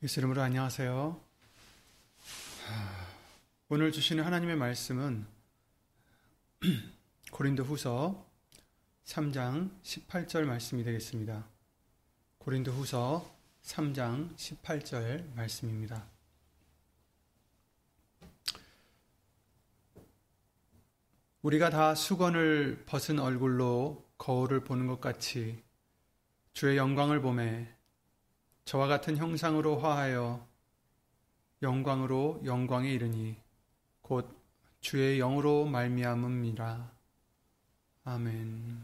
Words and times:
예수 0.00 0.20
이름으로 0.20 0.40
안녕하세요. 0.40 1.20
오늘 3.68 3.90
주시는 3.90 4.22
하나님의 4.22 4.54
말씀은 4.54 5.26
고린도 7.32 7.64
후서 7.64 8.24
3장 9.06 9.76
18절 9.82 10.44
말씀이 10.44 10.84
되겠습니다. 10.84 11.48
고린도 12.38 12.70
후서 12.70 13.28
3장 13.64 14.36
18절 14.36 15.34
말씀입니다. 15.34 16.06
우리가 21.42 21.70
다 21.70 21.96
수건을 21.96 22.84
벗은 22.86 23.18
얼굴로 23.18 24.08
거울을 24.16 24.62
보는 24.62 24.86
것 24.86 25.00
같이 25.00 25.60
주의 26.52 26.76
영광을 26.76 27.20
보매 27.20 27.77
저와 28.68 28.86
같은 28.86 29.16
형상으로 29.16 29.78
화하여 29.78 30.46
영광으로 31.62 32.42
영광에 32.44 32.92
이르니 32.92 33.34
곧 34.02 34.28
주의 34.82 35.16
영으로 35.16 35.64
말미암음이라. 35.64 36.92
아멘. 38.04 38.82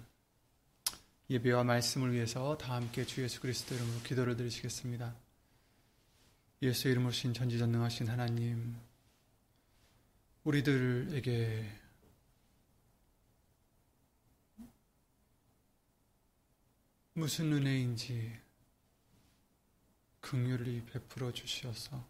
예배와 1.28 1.65
말씀을 1.65 2.15
위해서 2.15 2.56
다 2.56 2.77
함께 2.77 3.05
주 3.05 3.23
예수 3.23 3.42
그리스도 3.42 3.75
이름으로 3.75 4.01
기도를 4.01 4.39
드리시겠습니다. 4.39 5.15
예수 6.62 6.89
이름으로 6.89 7.12
신 7.12 7.34
전지전능하신 7.34 8.09
하나님, 8.09 8.75
우리들에게 10.45 11.70
무슨 17.12 17.53
은혜인지 17.53 18.44
긍휼히 20.25 20.83
베풀어 20.86 21.30
주시어서 21.30 22.03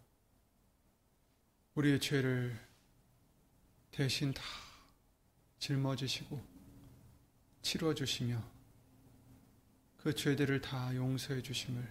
우리의 1.75 1.99
죄를 1.99 2.57
대신 3.91 4.33
다 4.33 4.41
짊어지시고 5.59 6.41
치러 7.61 7.93
주시며 7.93 8.41
그 9.97 10.15
죄들을 10.15 10.61
다 10.61 10.95
용서해 10.95 11.41
주심을 11.41 11.85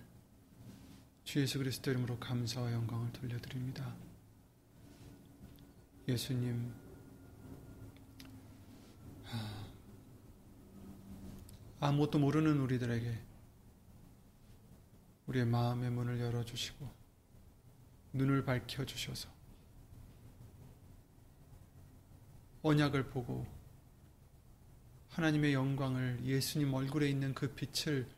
주 1.24 1.40
예수 1.40 1.58
그리스도 1.58 1.90
이름으로 1.90 2.18
감사와 2.18 2.72
영광을 2.72 3.12
돌려드립니다. 3.12 3.94
예수님 6.08 6.72
아무것도 11.80 12.18
모르는 12.18 12.60
우리들에게 12.60 13.33
우리의 15.26 15.46
마음의 15.46 15.90
문을 15.90 16.20
열어주시고 16.20 16.90
눈을 18.12 18.44
밝혀주셔서 18.44 19.28
언약을 22.62 23.10
보고 23.10 23.46
하나님의 25.10 25.52
영광을 25.52 26.20
예수님 26.24 26.72
얼굴에 26.72 27.08
있는 27.08 27.34
그 27.34 27.54
빛을 27.54 28.08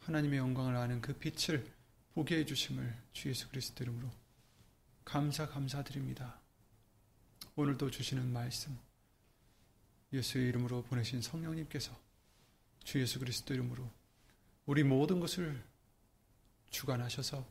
하나님의 0.00 0.38
영광을 0.38 0.76
아는 0.76 1.00
그 1.00 1.14
빛을 1.14 1.64
보게 2.14 2.38
해주심을 2.38 2.96
주 3.12 3.28
예수 3.28 3.48
그리스도 3.48 3.84
이름으로 3.84 4.10
감사 5.04 5.46
감사드립니다. 5.46 6.40
오늘도 7.54 7.90
주시는 7.90 8.32
말씀 8.32 8.76
예수의 10.12 10.48
이름으로 10.48 10.82
보내신 10.82 11.22
성령님께서 11.22 11.96
주 12.84 13.00
예수 13.00 13.18
그리스도 13.18 13.54
이름으로 13.54 13.90
우리 14.66 14.82
모든 14.82 15.20
것을 15.20 15.62
주관하셔서 16.76 17.46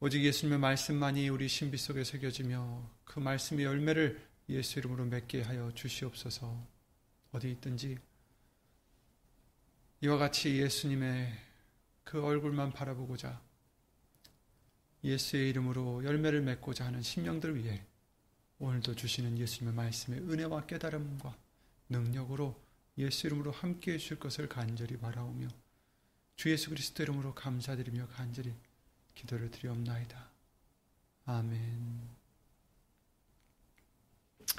오직 0.00 0.22
예수님의 0.22 0.58
말씀만이 0.58 1.28
우리 1.30 1.48
신비 1.48 1.78
속에 1.78 2.04
새겨지며 2.04 2.90
그 3.04 3.18
말씀의 3.18 3.64
열매를 3.64 4.20
예수 4.50 4.78
이름으로 4.78 5.06
맺게 5.06 5.42
하여 5.42 5.72
주시옵소서. 5.72 6.66
어디 7.32 7.50
있든지 7.52 7.98
이와 10.02 10.18
같이 10.18 10.60
예수님의 10.60 11.32
그 12.04 12.22
얼굴만 12.22 12.72
바라보고자 12.72 13.40
예수의 15.02 15.48
이름으로 15.50 16.04
열매를 16.04 16.42
맺고자 16.42 16.84
하는 16.84 17.00
신명들 17.00 17.56
위해 17.56 17.82
오늘도 18.58 18.96
주시는 18.96 19.38
예수님의 19.38 19.74
말씀의 19.74 20.20
은혜와 20.20 20.66
깨달음과 20.66 21.34
능력으로 21.88 22.60
예수 22.98 23.28
이름으로 23.28 23.50
함께 23.50 23.94
해 23.94 23.98
주실 23.98 24.18
것을 24.18 24.48
간절히 24.48 24.98
바라오며 24.98 25.48
주 26.42 26.50
예수 26.50 26.70
그리스도 26.70 27.04
이름으로 27.04 27.34
감사드리며 27.34 28.08
간절히 28.16 28.52
기도를 29.14 29.48
드리옵나이다. 29.52 30.28
아멘. 31.24 32.00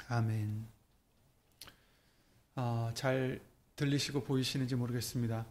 아멘. 0.08 0.66
어, 2.56 2.90
잘 2.94 3.38
들리시고 3.76 4.24
보이시는지 4.24 4.76
모르겠습니다. 4.76 5.44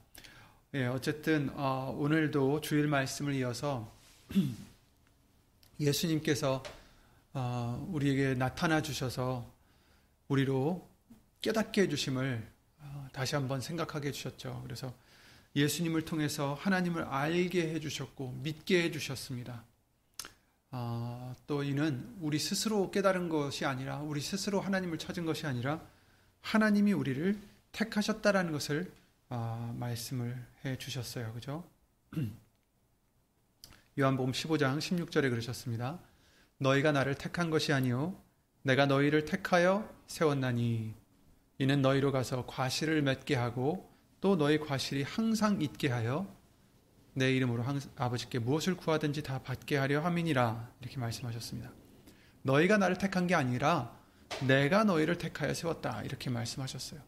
예, 0.73 0.87
어쨌든 0.87 1.51
어, 1.53 1.95
오늘도 1.99 2.61
주일 2.61 2.87
말씀을 2.87 3.35
이어서 3.35 3.93
예수님께서 5.79 6.63
어, 7.33 7.89
우리에게 7.91 8.33
나타나 8.33 8.81
주셔서 8.81 9.47
우리로 10.29 10.89
깨닫게 11.41 11.83
해주심을 11.83 12.51
어, 12.79 13.07
다시 13.13 13.35
한번 13.35 13.61
생각하게 13.61 14.07
해주셨죠. 14.07 14.61
그래서 14.63 14.91
예수님을 15.55 16.03
통해서 16.03 16.55
하나님을 16.55 17.03
알게 17.03 17.73
해주셨고 17.73 18.39
믿게 18.43 18.83
해주셨습니다. 18.83 19.63
아, 20.71 21.35
또 21.45 21.63
이는 21.63 22.15
우리 22.19 22.39
스스로 22.39 22.89
깨달은 22.89 23.29
것이 23.29 23.63
아니라 23.65 23.99
우리 23.99 24.21
스스로 24.21 24.59
하나님을 24.59 24.97
찾은 24.97 25.25
것이 25.25 25.45
아니라 25.45 25.79
하나님이 26.41 26.93
우리를 26.93 27.39
택하셨다라는 27.71 28.51
것을 28.51 28.91
아, 29.29 29.73
말씀을 29.77 30.35
해 30.65 30.77
주셨어요. 30.77 31.31
그죠? 31.33 31.63
요한복음 33.99 34.31
15장 34.31 34.79
16절에 34.79 35.29
그러셨습니다. 35.29 35.99
너희가 36.57 36.91
나를 36.91 37.15
택한 37.15 37.51
것이 37.51 37.71
아니요 37.73 38.19
내가 38.63 38.85
너희를 38.87 39.25
택하여 39.25 39.87
세웠나니 40.07 40.93
이는 41.59 41.81
너희로 41.81 42.11
가서 42.11 42.45
과실을 42.47 43.03
맺게 43.03 43.35
하고 43.35 43.92
또 44.23 44.37
너의 44.37 44.61
과실이 44.61 45.03
항상 45.03 45.61
있게 45.61 45.89
하여 45.89 46.25
내 47.13 47.33
이름으로 47.33 47.61
아버지께 47.97 48.39
무엇을 48.39 48.77
구하든지 48.77 49.21
다 49.21 49.39
받게 49.43 49.75
하려 49.75 49.99
함이니라 49.99 50.69
이렇게 50.79 50.97
말씀하셨습니다. 50.97 51.69
너희가 52.43 52.77
나를 52.77 52.97
택한 52.97 53.27
게 53.27 53.35
아니라 53.35 53.93
내가 54.47 54.85
너희를 54.85 55.17
택하여 55.17 55.53
세웠다 55.53 56.03
이렇게 56.03 56.29
말씀하셨어요. 56.29 57.01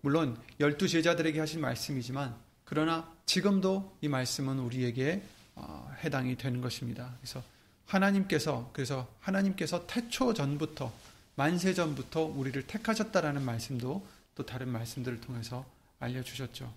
물론 0.00 0.38
열두 0.58 0.88
제자들에게 0.88 1.38
하신 1.38 1.60
말씀이지만 1.60 2.34
그러나 2.64 3.14
지금도 3.26 3.98
이 4.00 4.08
말씀은 4.08 4.58
우리에게 4.58 5.22
어, 5.54 5.94
해당이 6.02 6.38
되는 6.38 6.62
것입니다. 6.62 7.14
그래서 7.20 7.42
하나님께서 7.84 8.70
그래서 8.72 9.06
하나님께서 9.20 9.86
태초 9.86 10.32
전부터 10.32 10.90
만세 11.34 11.74
전부터 11.74 12.22
우리를 12.22 12.66
택하셨다라는 12.66 13.42
말씀도 13.42 14.06
또 14.34 14.46
다른 14.46 14.70
말씀들을 14.70 15.20
통해서 15.20 15.66
알려주셨죠. 15.98 16.72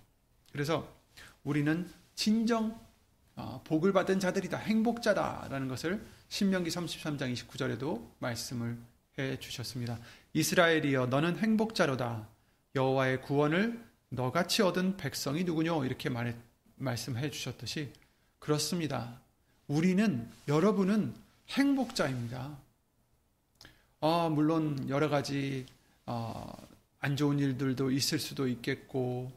그래서 0.52 0.88
우리는 1.44 1.88
진정 2.14 2.80
어, 3.34 3.62
복을 3.64 3.92
받은 3.92 4.20
자들이다. 4.20 4.58
행복자다라는 4.58 5.68
것을 5.68 6.04
신명기 6.28 6.70
33장 6.70 7.32
29절에도 7.32 8.10
말씀을 8.18 8.76
해 9.18 9.38
주셨습니다. 9.38 9.98
이스라엘이여 10.32 11.06
너는 11.06 11.38
행복자로다. 11.38 12.28
여호와의 12.74 13.22
구원을 13.22 13.82
너같이 14.08 14.62
얻은 14.62 14.96
백성이 14.96 15.44
누구뇨? 15.44 15.84
이렇게 15.84 16.08
말해, 16.08 16.34
말씀해 16.76 17.30
주셨듯이 17.30 17.92
그렇습니다. 18.38 19.20
우리는 19.68 20.28
여러분은 20.48 21.14
행복자입니다. 21.50 22.56
어, 24.00 24.30
물론 24.30 24.88
여러 24.88 25.08
가지 25.08 25.64
어, 26.06 26.52
안 27.04 27.16
좋은 27.16 27.40
일들도 27.40 27.90
있을 27.90 28.20
수도 28.20 28.46
있겠고, 28.46 29.32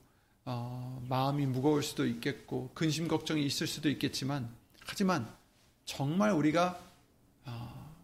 어, 0.45 1.03
마음이 1.09 1.47
무거울 1.47 1.81
수도 1.81 2.05
있겠고, 2.05 2.69
근심 2.75 3.07
걱정이 3.07 3.43
있을 3.43 3.65
수도 3.65 3.89
있겠지만, 3.89 4.47
하지만 4.85 5.27
정말 5.83 6.31
우리가 6.31 6.79
어, 7.45 7.95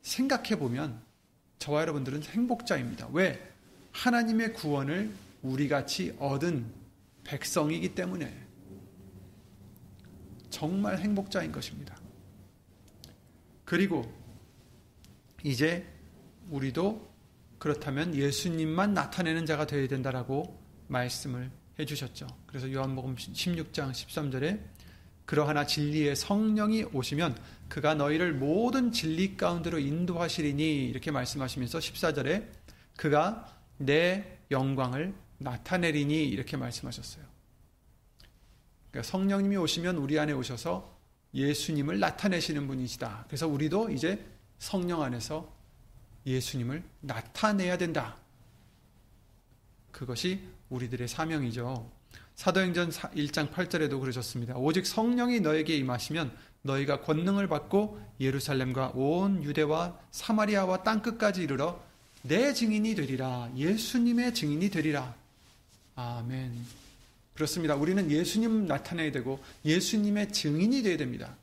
생각해 0.00 0.58
보면 0.58 1.02
저와 1.58 1.82
여러분들은 1.82 2.22
행복자입니다. 2.22 3.08
왜? 3.12 3.52
하나님의 3.92 4.54
구원을 4.54 5.12
우리 5.42 5.68
같이 5.68 6.16
얻은 6.18 6.64
백성이기 7.24 7.94
때문에 7.94 8.34
정말 10.48 10.98
행복자인 10.98 11.52
것입니다. 11.52 11.94
그리고 13.66 14.10
이제 15.44 15.86
우리도 16.48 17.09
그렇다면 17.60 18.14
예수님만 18.14 18.94
나타내는 18.94 19.44
자가 19.44 19.66
되어야 19.66 19.86
된다라고 19.86 20.58
말씀을 20.88 21.50
해주셨죠. 21.78 22.26
그래서 22.46 22.72
요한복음 22.72 23.16
16장 23.16 23.92
13절에 23.92 24.58
그러하나 25.26 25.66
진리의 25.66 26.16
성령이 26.16 26.84
오시면 26.92 27.36
그가 27.68 27.94
너희를 27.94 28.32
모든 28.32 28.90
진리 28.90 29.36
가운데로 29.36 29.78
인도하시리니 29.78 30.86
이렇게 30.86 31.10
말씀하시면서 31.10 31.78
14절에 31.78 32.48
그가 32.96 33.46
내 33.76 34.38
영광을 34.50 35.14
나타내리니 35.38 36.28
이렇게 36.28 36.56
말씀하셨어요. 36.56 37.24
그러니까 38.90 39.08
성령님이 39.08 39.58
오시면 39.58 39.96
우리 39.98 40.18
안에 40.18 40.32
오셔서 40.32 40.98
예수님을 41.34 42.00
나타내시는 42.00 42.66
분이시다. 42.66 43.26
그래서 43.28 43.46
우리도 43.46 43.90
이제 43.90 44.24
성령 44.58 45.02
안에서 45.02 45.59
예수님을 46.26 46.82
나타내야 47.00 47.78
된다. 47.78 48.16
그것이 49.90 50.40
우리들의 50.68 51.08
사명이죠. 51.08 51.90
사도행전 52.36 52.90
1장 52.90 53.52
8절에도 53.52 54.00
그러셨습니다. 54.00 54.56
오직 54.56 54.86
성령이 54.86 55.40
너에게 55.40 55.76
임하시면 55.76 56.34
너희가 56.62 57.02
권능을 57.02 57.48
받고 57.48 58.00
예루살렘과 58.20 58.92
온 58.94 59.42
유대와 59.42 59.98
사마리아와 60.10 60.82
땅 60.82 61.02
끝까지 61.02 61.42
이르러 61.42 61.82
내 62.22 62.52
증인이 62.52 62.94
되리라. 62.94 63.50
예수님의 63.56 64.34
증인이 64.34 64.70
되리라. 64.70 65.14
아멘. 65.96 66.64
그렇습니다. 67.34 67.74
우리는 67.74 68.10
예수님 68.10 68.66
나타내야 68.66 69.12
되고 69.12 69.42
예수님의 69.64 70.32
증인이 70.32 70.82
되어야 70.82 70.96
됩니다. 70.98 71.36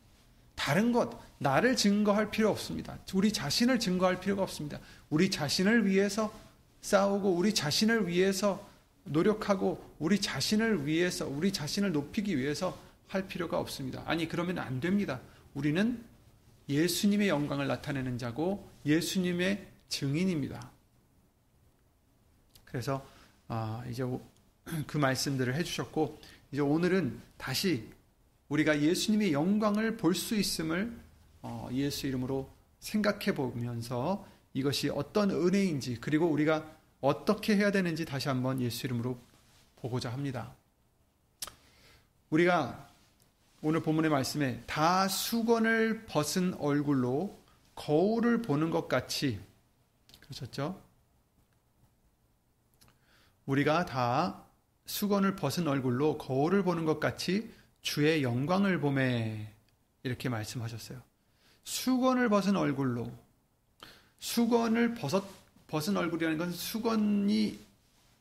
다른 0.57 0.91
것, 0.91 1.17
나를 1.37 1.75
증거할 1.75 2.31
필요 2.31 2.49
없습니다. 2.49 2.97
우리 3.13 3.31
자신을 3.31 3.79
증거할 3.79 4.19
필요가 4.19 4.41
없습니다. 4.41 4.79
우리 5.09 5.29
자신을 5.29 5.85
위해서 5.85 6.33
싸우고 6.81 7.31
우리 7.31 7.53
자신을 7.53 8.07
위해서 8.07 8.67
노력하고 9.03 9.95
우리 9.99 10.19
자신을 10.19 10.85
위해서 10.85 11.27
우리 11.27 11.53
자신을 11.53 11.91
높이기 11.91 12.37
위해서 12.37 12.77
할 13.07 13.27
필요가 13.27 13.59
없습니다. 13.59 14.03
아니 14.07 14.27
그러면 14.27 14.57
안 14.57 14.81
됩니다. 14.81 15.21
우리는 15.53 16.03
예수님의 16.67 17.29
영광을 17.29 17.67
나타내는 17.67 18.17
자고 18.17 18.67
예수님의 18.85 19.65
증인입니다. 19.89 20.71
그래서 22.65 23.07
아, 23.47 23.83
이제 23.89 24.03
그 24.87 24.97
말씀들을 24.97 25.55
해주셨고 25.55 26.19
이제 26.51 26.61
오늘은 26.61 27.21
다시 27.37 27.87
우리가 28.49 28.81
예수님의 28.81 29.33
영광을 29.33 29.97
볼 29.97 30.13
수 30.13 30.35
있음을 30.35 30.97
어, 31.41 31.69
예수 31.71 32.07
이름으로 32.07 32.49
생각해 32.79 33.33
보면서 33.33 34.25
이것이 34.53 34.89
어떤 34.89 35.31
은혜인지 35.31 35.99
그리고 36.01 36.27
우리가 36.27 36.75
어떻게 37.01 37.55
해야 37.55 37.71
되는지 37.71 38.05
다시 38.05 38.27
한번 38.27 38.59
예수 38.61 38.87
이름으로 38.87 39.19
보고자 39.77 40.11
합니다. 40.11 40.55
우리가 42.29 42.87
오늘 43.61 43.81
본문의 43.81 44.09
말씀에 44.11 44.63
다 44.65 45.07
수건을 45.07 46.05
벗은 46.05 46.53
얼굴로 46.55 47.39
거울을 47.75 48.41
보는 48.41 48.71
것 48.71 48.87
같이 48.87 49.39
그러셨죠? 50.21 50.81
우리가 53.45 53.85
다 53.85 54.43
수건을 54.85 55.35
벗은 55.35 55.67
얼굴로 55.67 56.17
거울을 56.17 56.63
보는 56.63 56.85
것 56.85 56.99
같이 56.99 57.51
주의 57.87 58.21
영광을 58.21 58.81
보매 58.81 59.47
이렇게 60.03 60.27
말씀하셨어요. 60.27 61.01
수건을 61.63 62.27
벗은 62.27 62.57
얼굴로 62.57 63.09
수건을 64.19 64.95
벗었 64.95 65.23
벗은 65.67 65.95
얼굴이라는 65.95 66.37
건 66.37 66.51
수건이 66.51 67.57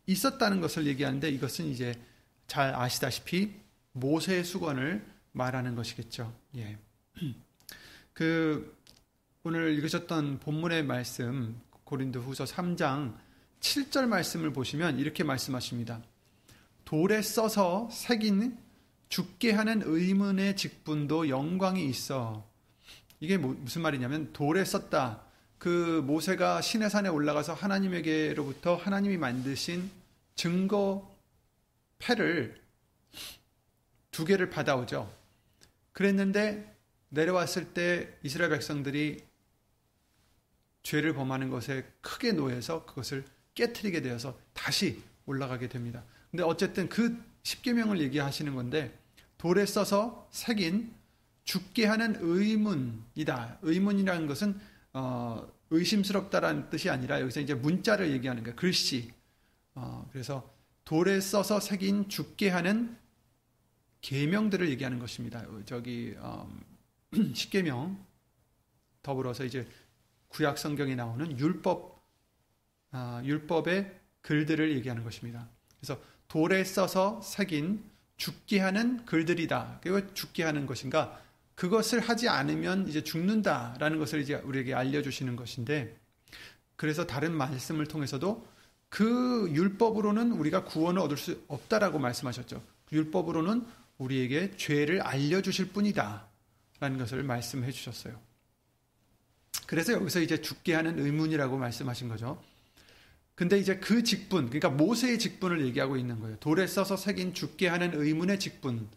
있었다는 0.06 0.60
것을 0.60 0.86
얘기하는데 0.86 1.28
이것은 1.30 1.66
이제 1.66 2.00
잘 2.46 2.76
아시다시피 2.76 3.54
모세의 3.90 4.44
수건을 4.44 5.04
말하는 5.32 5.74
것이겠죠. 5.74 6.32
예. 6.58 6.78
그 8.14 8.72
오늘 9.42 9.72
읽으셨던 9.74 10.38
본문의 10.38 10.84
말씀 10.84 11.60
고린도후서 11.82 12.44
3장 12.44 13.16
7절 13.58 14.06
말씀을 14.06 14.52
보시면 14.52 15.00
이렇게 15.00 15.24
말씀하십니다. 15.24 16.00
돌에 16.84 17.20
써서 17.20 17.88
새긴 17.90 18.64
죽게 19.08 19.52
하는 19.52 19.82
의문의 19.84 20.56
직분도 20.56 21.28
영광이 21.28 21.88
있어. 21.88 22.48
이게 23.20 23.36
뭐, 23.36 23.54
무슨 23.54 23.82
말이냐면 23.82 24.32
돌에 24.32 24.64
썼다. 24.64 25.22
그 25.58 26.02
모세가 26.06 26.60
신의 26.60 26.90
산에 26.90 27.08
올라가서 27.08 27.54
하나님에게로부터 27.54 28.76
하나님이 28.76 29.16
만드신 29.16 29.90
증거 30.34 31.16
패를 31.98 32.60
두 34.10 34.24
개를 34.24 34.50
받아오죠. 34.50 35.12
그랬는데 35.92 36.76
내려왔을 37.08 37.72
때 37.72 38.14
이스라엘 38.22 38.50
백성들이 38.50 39.24
죄를 40.82 41.14
범하는 41.14 41.50
것에 41.50 41.84
크게 42.00 42.32
노해서 42.32 42.84
그것을 42.84 43.24
깨뜨리게 43.54 44.02
되어서 44.02 44.38
다시 44.52 45.02
올라가게 45.24 45.68
됩니다. 45.68 46.04
근데 46.30 46.42
어쨌든 46.44 46.88
그 46.88 47.18
십계명을 47.46 48.00
얘기하시는 48.00 48.54
건데 48.56 48.98
돌에 49.38 49.66
써서 49.66 50.28
새긴 50.32 50.92
죽게 51.44 51.86
하는 51.86 52.16
의문이다. 52.18 53.58
의문이라는 53.62 54.26
것은 54.26 54.60
어, 54.92 55.48
의심스럽다라는 55.70 56.70
뜻이 56.70 56.90
아니라 56.90 57.20
여기서 57.20 57.40
이제 57.40 57.54
문자를 57.54 58.10
얘기하는 58.10 58.42
거예요. 58.42 58.56
글씨. 58.56 59.12
어, 59.76 60.08
그래서 60.10 60.52
돌에 60.84 61.20
써서 61.20 61.60
새긴 61.60 62.08
죽게 62.08 62.50
하는 62.50 62.96
계명들을 64.00 64.68
얘기하는 64.70 64.98
것입니다. 64.98 65.44
저기 65.66 66.16
음, 66.18 67.32
십계명 67.34 68.04
더불어서 69.02 69.44
이제 69.44 69.68
구약 70.28 70.58
성경에 70.58 70.96
나오는 70.96 71.38
율법 71.38 71.96
아, 72.90 73.22
율법의 73.24 74.00
글들을 74.22 74.74
얘기하는 74.74 75.04
것입니다. 75.04 75.48
그래서 75.78 76.00
돌에 76.28 76.64
써서 76.64 77.20
새긴 77.22 77.84
죽게 78.16 78.60
하는 78.60 79.04
글들이다. 79.04 79.80
왜 79.84 80.06
죽게 80.14 80.42
하는 80.42 80.66
것인가? 80.66 81.20
그것을 81.54 82.00
하지 82.00 82.28
않으면 82.28 82.88
이제 82.88 83.02
죽는다라는 83.02 83.98
것을 83.98 84.20
이제 84.20 84.34
우리에게 84.34 84.74
알려주시는 84.74 85.36
것인데, 85.36 85.96
그래서 86.76 87.06
다른 87.06 87.32
말씀을 87.32 87.86
통해서도 87.86 88.46
그 88.88 89.50
율법으로는 89.52 90.32
우리가 90.32 90.64
구원을 90.64 91.00
얻을 91.00 91.16
수 91.16 91.42
없다라고 91.48 91.98
말씀하셨죠. 91.98 92.62
율법으로는 92.92 93.66
우리에게 93.98 94.56
죄를 94.56 95.00
알려주실 95.00 95.72
뿐이다. 95.72 96.26
라는 96.78 96.98
것을 96.98 97.22
말씀해 97.22 97.72
주셨어요. 97.72 98.20
그래서 99.66 99.94
여기서 99.94 100.20
이제 100.20 100.40
죽게 100.40 100.74
하는 100.74 100.98
의문이라고 100.98 101.56
말씀하신 101.56 102.08
거죠. 102.08 102.42
근데 103.36 103.58
이제 103.58 103.76
그 103.76 104.02
직분, 104.02 104.46
그러니까 104.46 104.70
모세의 104.70 105.18
직분을 105.18 105.64
얘기하고 105.66 105.96
있는 105.96 106.18
거예요. 106.20 106.36
돌에 106.40 106.66
써서 106.66 106.96
새긴 106.96 107.34
죽게 107.34 107.68
하는 107.68 107.92
의문의 107.94 108.40
직분. 108.40 108.88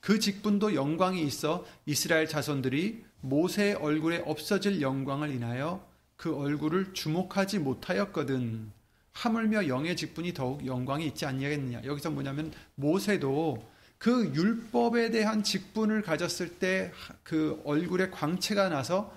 그 0.00 0.20
직분도 0.20 0.74
영광이 0.74 1.22
있어 1.22 1.66
이스라엘 1.84 2.28
자손들이 2.28 3.04
모세의 3.20 3.74
얼굴에 3.74 4.22
없어질 4.24 4.80
영광을 4.80 5.30
인하여 5.30 5.84
그 6.16 6.34
얼굴을 6.34 6.94
주목하지 6.94 7.58
못하였거든. 7.58 8.70
하물며 9.12 9.66
영의 9.66 9.96
직분이 9.96 10.32
더욱 10.32 10.64
영광이 10.64 11.04
있지 11.08 11.26
않냐겠느냐. 11.26 11.82
여기서 11.84 12.10
뭐냐면 12.10 12.52
모세도 12.76 13.68
그 13.98 14.32
율법에 14.32 15.10
대한 15.10 15.42
직분을 15.42 16.02
가졌을 16.02 16.50
때 16.60 16.92
그 17.24 17.60
얼굴에 17.64 18.10
광채가 18.10 18.68
나서 18.68 19.14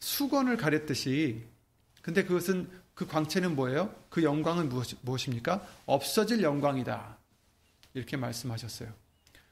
수건을 0.00 0.56
가렸듯이 0.56 1.44
근데 2.02 2.24
그것은 2.24 2.68
그 2.94 3.06
광채는 3.06 3.56
뭐예요? 3.56 3.94
그 4.08 4.22
영광은 4.22 4.70
무엇입니까? 5.02 5.66
없어질 5.86 6.42
영광이다. 6.42 7.18
이렇게 7.94 8.16
말씀하셨어요. 8.16 8.92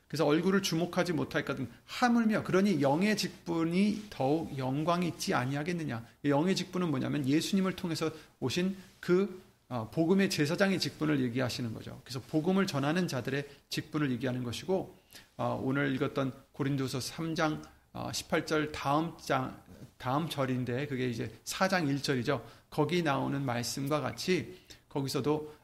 그래서 0.07 0.27
얼굴을 0.27 0.63
주목하지 0.63 1.15
못할거든 1.15 1.71
하물며 1.87 2.43
그러니 2.43 2.83
영의 2.83 3.17
직분이 3.17 4.09
더욱 4.11 4.57
영광이 4.59 5.09
있지 5.09 5.33
아니하겠느냐. 5.33 6.07
영의 6.27 6.55
직분은 6.55 6.91
뭐냐면 6.91 7.27
예수님을 7.27 7.77
통해서 7.77 8.11
오신 8.39 8.77
그 9.01 9.43
어, 9.71 9.89
복음의 9.91 10.29
제사장의 10.29 10.79
직분을 10.79 11.21
얘기하시는 11.21 11.73
거죠. 11.73 11.99
그래서 12.05 12.21
복음을 12.21 12.67
전하는 12.67 13.09
자들의 13.09 13.49
직분을 13.71 14.11
얘기하는 14.11 14.45
것이고 14.45 14.95
어, 15.39 15.61
오늘 15.65 15.95
읽었던 15.95 16.33
고린도서 16.53 16.99
3장 16.99 17.63
18절 17.95 18.69
어, 18.69 18.73
다음 18.73 19.17
장 19.19 19.59
다음 19.97 20.29
절인데 20.29 20.89
그게 20.89 21.09
이제 21.09 21.33
4장 21.45 21.89
1절이죠. 21.89 22.43
거기 22.73 23.03
나오는 23.03 23.45
말씀과 23.45 24.01
같이 24.01 24.59
거기서도 24.89 25.55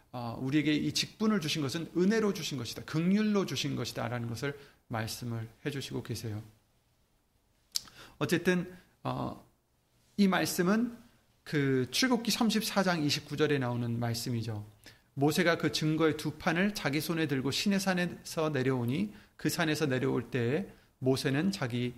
우리에게 0.40 0.74
이 0.74 0.92
직분을 0.92 1.40
주신 1.40 1.62
것은 1.62 1.90
은혜로 1.96 2.34
주신 2.34 2.58
것이다. 2.58 2.82
극률로 2.84 3.46
주신 3.46 3.76
것이다 3.76 4.06
라는 4.08 4.28
것을 4.28 4.58
말씀을 4.88 5.48
해 5.64 5.70
주시고 5.70 6.02
계세요. 6.02 6.42
어쨌든 8.18 8.70
이 10.18 10.28
말씀은 10.28 10.98
그 11.44 11.88
출국기 11.90 12.30
34장 12.30 13.06
29절에 13.06 13.58
나오는 13.58 13.98
말씀이죠. 13.98 14.66
모세가 15.14 15.56
그 15.56 15.72
증거의 15.72 16.18
두 16.18 16.32
판을 16.32 16.74
자기 16.74 17.00
손에 17.00 17.26
들고 17.26 17.52
시내 17.52 17.78
산에서 17.78 18.50
내려오니 18.50 19.14
그 19.36 19.48
산에서 19.48 19.86
내려올 19.86 20.30
때에 20.30 20.68
모세는 20.98 21.52
자기 21.52 21.94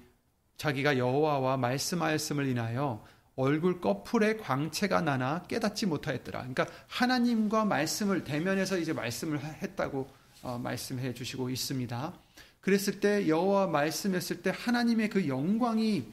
자기가 0.57 0.99
여호와와 0.99 1.57
말씀하였음을 1.57 2.47
인하여 2.47 3.05
얼굴 3.41 3.81
꺼풀에 3.81 4.37
광채가 4.37 5.01
나나 5.01 5.43
깨닫지 5.45 5.87
못하였더라. 5.87 6.41
그러니까 6.41 6.67
하나님과 6.89 7.65
말씀을 7.65 8.23
대면해서 8.23 8.77
이제 8.77 8.93
말씀을 8.93 9.43
했다고 9.43 10.11
어, 10.43 10.59
말씀해 10.59 11.15
주시고 11.15 11.49
있습니다. 11.49 12.13
그랬을 12.61 13.01
때 13.01 13.27
여호와 13.29 13.69
말씀했을 13.69 14.43
때 14.43 14.53
하나님의 14.55 15.09
그 15.09 15.27
영광이 15.27 16.05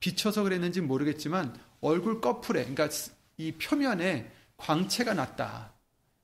비쳐서 0.00 0.42
그랬는지 0.42 0.80
모르겠지만 0.80 1.54
얼굴 1.82 2.22
꺼풀에 2.22 2.64
그러니까 2.64 2.88
이 3.36 3.52
표면에 3.52 4.30
광채가 4.56 5.12
났다. 5.12 5.70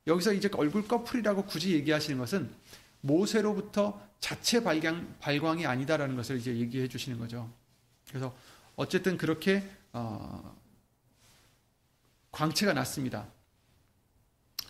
여기서 0.06 0.32
이제 0.32 0.48
얼굴 0.54 0.88
꺼풀이라고 0.88 1.44
굳이 1.44 1.74
얘기하시는 1.74 2.18
것은 2.18 2.50
모세로부터 3.02 4.00
자체 4.20 4.62
발광, 4.62 5.16
발광이 5.20 5.66
아니다라는 5.66 6.16
것을 6.16 6.38
이제 6.38 6.56
얘기해 6.56 6.88
주시는 6.88 7.18
거죠. 7.18 7.50
그래서 8.08 8.34
어쨌든 8.74 9.18
그렇게 9.18 9.62
어, 9.92 10.56
광채가 12.30 12.72
났습니다. 12.72 13.26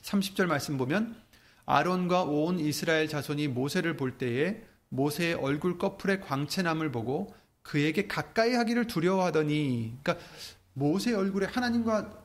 30절 0.02 0.46
말씀 0.46 0.78
보면 0.78 1.20
아론과 1.66 2.24
온 2.24 2.58
이스라엘 2.58 3.08
자손이 3.08 3.48
모세를 3.48 3.96
볼 3.96 4.16
때에 4.16 4.62
모세의 4.88 5.34
얼굴 5.34 5.76
꺼풀의 5.76 6.22
광채남을 6.22 6.90
보고 6.92 7.34
그에게 7.62 8.06
가까이 8.06 8.54
하기를 8.54 8.86
두려워하더니 8.86 9.98
그러니까 10.02 10.24
모세 10.72 11.12
얼굴에 11.12 11.46
하나님과 11.46 12.24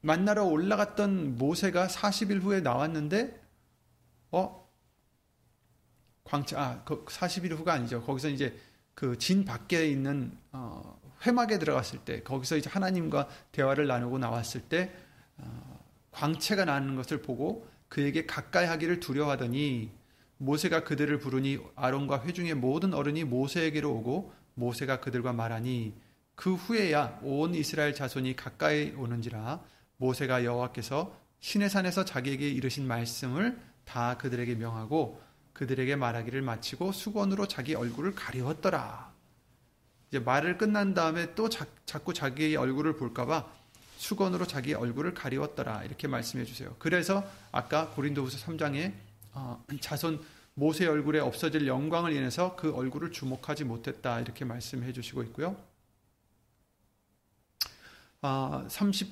만나러 0.00 0.44
올라갔던 0.46 1.36
모세가 1.36 1.86
40일 1.86 2.42
후에 2.42 2.60
나왔는데 2.60 3.40
어 4.32 4.68
광채 6.24 6.56
아 6.56 6.82
40일 6.84 7.50
그 7.50 7.54
후가 7.56 7.74
아니죠. 7.74 8.02
거기서 8.02 8.30
이제 8.30 8.58
그 8.94 9.16
진 9.16 9.44
밖에 9.46 9.88
있는 9.88 10.36
어, 10.52 10.99
회막에 11.26 11.58
들어갔을 11.58 12.00
때 12.00 12.22
거기서 12.22 12.56
이제 12.56 12.70
하나님과 12.70 13.28
대화를 13.52 13.86
나누고 13.86 14.18
나왔을 14.18 14.62
때 14.62 14.92
어, 15.36 15.84
광채가 16.12 16.64
나는 16.64 16.96
것을 16.96 17.22
보고 17.22 17.68
그에게 17.88 18.26
가까이 18.26 18.66
하기를 18.66 19.00
두려워하더니 19.00 19.90
모세가 20.38 20.84
그들을 20.84 21.18
부르니 21.18 21.58
아론과 21.76 22.24
회중의 22.24 22.54
모든 22.54 22.94
어른이 22.94 23.24
모세에게로 23.24 23.90
오고 23.90 24.32
모세가 24.54 25.00
그들과 25.00 25.32
말하니 25.32 25.94
그 26.34 26.54
후에야 26.54 27.20
온 27.22 27.54
이스라엘 27.54 27.94
자손이 27.94 28.36
가까이 28.36 28.92
오는지라 28.92 29.62
모세가 29.98 30.44
여호와께서 30.44 31.14
시내산에서 31.40 32.04
자기에게 32.04 32.48
이르신 32.48 32.86
말씀을 32.86 33.58
다 33.84 34.16
그들에게 34.16 34.54
명하고 34.54 35.20
그들에게 35.52 35.96
말하기를 35.96 36.40
마치고 36.42 36.92
수건으로 36.92 37.46
자기 37.48 37.74
얼굴을 37.74 38.14
가리웠더라. 38.14 39.09
이제 40.10 40.18
말을 40.18 40.58
끝난 40.58 40.92
다음에 40.92 41.34
또 41.34 41.48
자, 41.48 41.66
자꾸 41.86 42.12
자기의 42.12 42.56
얼굴을 42.56 42.96
볼까봐 42.96 43.48
수건으로 43.96 44.46
자기 44.46 44.74
얼굴을 44.74 45.14
가리웠더라. 45.14 45.84
이렇게 45.84 46.08
말씀해 46.08 46.44
주세요. 46.44 46.74
그래서 46.78 47.24
아까 47.52 47.90
고린도후서 47.90 48.44
3장에 48.46 48.92
어, 49.32 49.64
자손 49.80 50.20
모세 50.54 50.86
얼굴에 50.86 51.20
없어질 51.20 51.66
영광을 51.66 52.12
인해서 52.12 52.56
그 52.56 52.74
얼굴을 52.74 53.12
주목하지 53.12 53.64
못했다. 53.64 54.20
이렇게 54.20 54.44
말씀해 54.44 54.92
주시고 54.92 55.22
있고요. 55.24 55.56
어, 58.22 58.66
30 58.68 59.08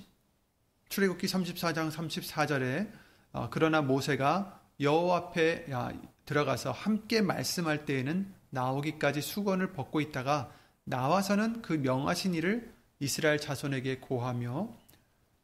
출애굽기 0.88 1.26
34장 1.26 1.92
34절에 1.92 2.90
어, 3.32 3.48
그러나 3.50 3.82
모세가 3.82 4.60
여호와 4.80 5.16
앞에 5.18 5.66
야, 5.70 5.92
들어가서 6.24 6.72
함께 6.72 7.20
말씀할 7.20 7.84
때에는 7.84 8.32
나오기까지 8.50 9.20
수건을 9.20 9.72
벗고 9.72 10.00
있다가 10.00 10.50
나와서는 10.88 11.60
그 11.60 11.74
명하신 11.74 12.34
일을 12.34 12.72
이스라엘 12.98 13.38
자손에게 13.38 13.98
고하며 13.98 14.74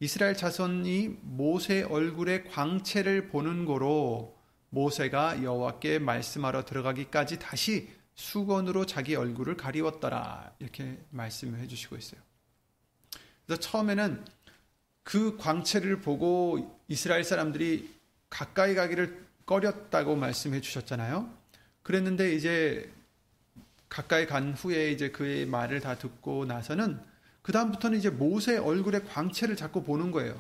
이스라엘 0.01 0.35
자손이 0.37 1.19
모세 1.21 1.83
얼굴의 1.83 2.49
광채를 2.49 3.29
보는 3.29 3.67
고로 3.67 4.37
모세가 4.71 5.43
여호와께 5.43 5.99
말씀하러 5.99 6.65
들어가기까지 6.65 7.39
다시 7.39 7.91
수건으로 8.15 8.87
자기 8.87 9.17
얼굴을 9.17 9.57
가리웠더라 9.57 10.55
이렇게 10.61 10.99
말씀을 11.11 11.61
해주시고 11.61 11.97
있어요. 11.97 12.21
그래서 13.45 13.61
처음에는 13.61 14.25
그 15.03 15.37
광채를 15.37 16.01
보고 16.01 16.81
이스라엘 16.89 17.23
사람들이 17.23 17.95
가까이 18.31 18.75
가기를 18.75 19.25
꺼렸다고 19.45 20.17
말씀해 20.17 20.63
주셨잖아요. 20.63 21.31
그랬는데 21.83 22.35
이제 22.35 22.91
가까이 23.95 24.27
간 24.27 24.55
후에 24.55 24.91
이제 24.91 25.13
그의 25.13 25.47
말을 25.47 25.79
다 25.79 25.97
듣고 25.97 26.47
나서는 26.47 27.01
그 27.43 27.53
다음부터는 27.53 27.97
이제 27.97 28.11
모세 28.11 28.57
얼굴의 28.57 29.05
광채를 29.05 29.55
자꾸 29.55 29.85
보는 29.85 30.11
거예요. 30.11 30.37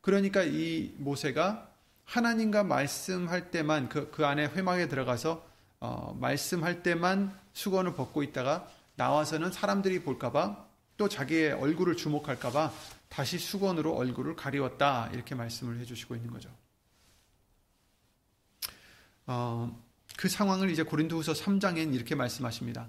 그러니까 0.00 0.42
이 0.42 0.92
모세가 0.96 1.70
하나님과 2.04 2.64
말씀할 2.64 3.52
때만 3.52 3.88
그, 3.88 4.10
그 4.10 4.26
안에 4.26 4.46
회막에 4.46 4.88
들어가서 4.88 5.46
어, 5.78 6.18
말씀할 6.20 6.82
때만 6.82 7.32
수건을 7.52 7.94
벗고 7.94 8.24
있다가 8.24 8.68
나와서는 8.96 9.52
사람들이 9.52 10.02
볼까봐 10.02 10.66
또 10.96 11.08
자기의 11.08 11.52
얼굴을 11.52 11.96
주목할까봐 11.96 12.72
다시 13.08 13.38
수건으로 13.38 13.94
얼굴을 13.94 14.34
가리웠다 14.34 15.10
이렇게 15.12 15.36
말씀을 15.36 15.78
해주시고 15.78 16.16
있는 16.16 16.32
거죠. 16.32 16.50
어, 19.26 19.80
그 20.16 20.28
상황을 20.28 20.70
이제 20.70 20.82
고린도후서 20.82 21.34
3장엔 21.34 21.94
이렇게 21.94 22.16
말씀하십니다. 22.16 22.88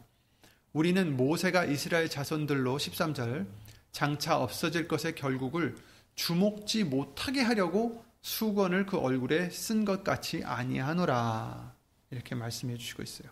우리는 0.78 1.18
모세가 1.18 1.66
이스라엘 1.66 2.10
자손들로 2.10 2.78
13절 2.78 3.48
장차 3.92 4.38
없어질 4.38 4.88
것의 4.88 5.16
결국을 5.16 5.76
주목지 6.16 6.84
못하게 6.84 7.42
하려고 7.42 8.06
수건을 8.22 8.86
그 8.86 8.98
얼굴에 8.98 9.50
쓴 9.50 9.86
것 9.86 10.04
같이 10.04 10.44
아니하노라. 10.44 11.76
이렇게 12.12 12.36
말씀해 12.36 12.78
주시고 12.78 13.04
있어요. 13.04 13.30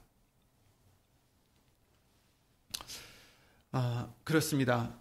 아, 3.71 4.09
그렇습니다. 4.23 4.97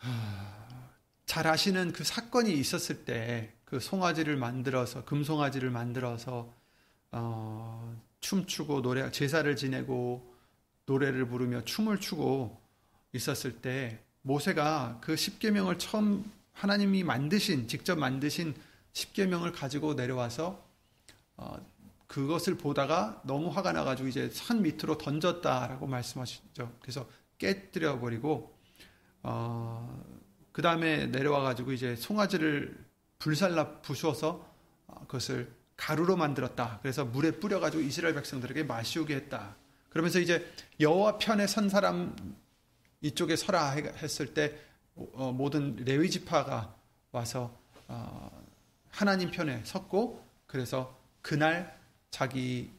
아, 0.00 0.88
잘 1.26 1.46
아시는 1.46 1.92
그 1.92 2.04
사건이 2.04 2.52
있었을 2.52 3.04
때 3.04 3.56
그 3.66 3.80
송아지를 3.80 4.36
만들어서 4.36 5.04
금송아지를 5.04 5.70
만들어서 5.70 6.54
어, 7.10 8.00
춤추고 8.20 8.80
노래 8.80 9.10
제사를 9.10 9.54
지내고 9.56 10.35
노래를 10.86 11.28
부르며 11.28 11.64
춤을 11.64 12.00
추고 12.00 12.60
있었을 13.12 13.60
때 13.60 14.02
모세가 14.22 14.98
그 15.02 15.16
십계명을 15.16 15.78
처음 15.78 16.30
하나님이 16.52 17.04
만드신 17.04 17.68
직접 17.68 17.98
만드신 17.98 18.54
십계명을 18.92 19.52
가지고 19.52 19.94
내려와서 19.94 20.64
어, 21.36 21.56
그것을 22.06 22.56
보다가 22.56 23.20
너무 23.24 23.48
화가 23.48 23.72
나가지고 23.72 24.08
이제 24.08 24.30
산 24.30 24.62
밑으로 24.62 24.96
던졌다라고 24.96 25.86
말씀하시죠. 25.86 26.72
그래서 26.80 27.06
깨뜨려 27.38 28.00
버리고 28.00 28.56
어, 29.22 30.04
그 30.52 30.62
다음에 30.62 31.06
내려와 31.08 31.42
가지고 31.42 31.72
이제 31.72 31.96
송아지를 31.96 32.86
불살라 33.18 33.80
부수어서 33.82 34.48
어, 34.86 35.00
그것을 35.00 35.52
가루로 35.76 36.16
만들었다. 36.16 36.78
그래서 36.80 37.04
물에 37.04 37.32
뿌려가지고 37.32 37.82
이스라엘 37.82 38.14
백성들에게 38.14 38.64
마시우게 38.64 39.14
했다. 39.14 39.56
그러면서 39.88 40.18
이제 40.18 40.50
여호와 40.80 41.18
편에 41.18 41.46
선 41.46 41.68
사람 41.68 42.14
이쪽에 43.00 43.36
서라 43.36 43.70
했을 43.70 44.34
때 44.34 44.58
어, 44.94 45.32
모든 45.32 45.76
레위 45.76 46.10
지파가 46.10 46.74
와서 47.12 47.56
어, 47.88 48.30
하나님 48.90 49.30
편에 49.30 49.62
섰고 49.64 50.24
그래서 50.46 50.98
그날 51.22 51.78
자기 52.10 52.70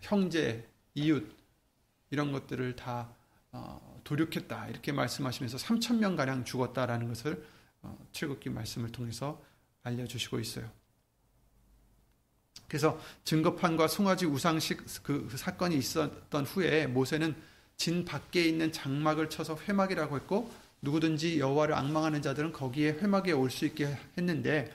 형제 0.00 0.68
이웃 0.94 1.34
이런 2.10 2.32
것들을 2.32 2.76
다 2.76 3.10
어, 3.52 4.00
도륙했다 4.04 4.68
이렇게 4.68 4.92
말씀하시면서 4.92 5.56
3천 5.56 5.98
명 5.98 6.16
가량 6.16 6.44
죽었다라는 6.44 7.08
것을 7.08 7.44
출국기 8.12 8.50
말씀을 8.50 8.92
통해서 8.92 9.42
알려주시고 9.82 10.40
있어요. 10.40 10.70
그래서 12.68 13.00
증거판과 13.24 13.88
송아지 13.88 14.26
우상식 14.26 14.84
그, 15.02 15.28
그 15.30 15.36
사건이 15.36 15.76
있었던 15.76 16.44
후에 16.44 16.86
모세는 16.86 17.34
진 17.76 18.04
밖에 18.04 18.44
있는 18.44 18.72
장막을 18.72 19.30
쳐서 19.30 19.58
회막이라고 19.68 20.16
했고 20.16 20.50
누구든지 20.82 21.38
여호와를 21.38 21.74
악망하는 21.74 22.22
자들은 22.22 22.52
거기에 22.52 22.90
회막에 22.92 23.32
올 23.32 23.50
수 23.50 23.64
있게 23.64 23.96
했는데 24.18 24.72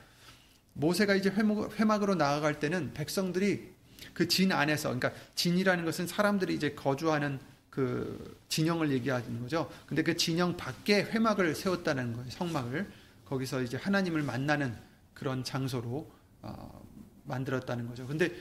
모세가 0.73 1.15
이제 1.15 1.29
회막, 1.29 2.03
으로 2.03 2.15
나아갈 2.15 2.59
때는 2.59 2.93
백성들이 2.93 3.73
그 4.13 4.27
진 4.27 4.51
안에서 4.51 4.89
그러니까 4.89 5.11
진이라는 5.35 5.85
것은 5.85 6.07
사람들이 6.07 6.53
이제 6.55 6.71
거주하는 6.73 7.39
그 7.69 8.37
진영을 8.49 8.91
얘기하는 8.91 9.41
거죠. 9.41 9.69
근데 9.85 10.03
그 10.03 10.17
진영 10.17 10.57
밖에 10.57 11.03
회막을 11.03 11.55
세웠다는 11.55 12.13
거예요. 12.13 12.29
성막을 12.29 12.89
거기서 13.25 13.61
이제 13.61 13.77
하나님을 13.77 14.23
만나는 14.23 14.75
그런 15.13 15.43
장소로 15.43 16.09
어, 16.41 16.88
만들었다는 17.29 17.87
거죠. 17.87 18.05
근데 18.05 18.35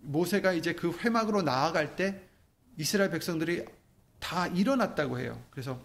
모세가 0.00 0.52
이제 0.52 0.74
그 0.74 0.92
회막으로 0.98 1.42
나아갈 1.42 1.96
때 1.96 2.20
이스라엘 2.76 3.10
백성들이 3.10 3.64
다 4.18 4.46
일어났다고 4.48 5.18
해요. 5.18 5.42
그래서 5.50 5.80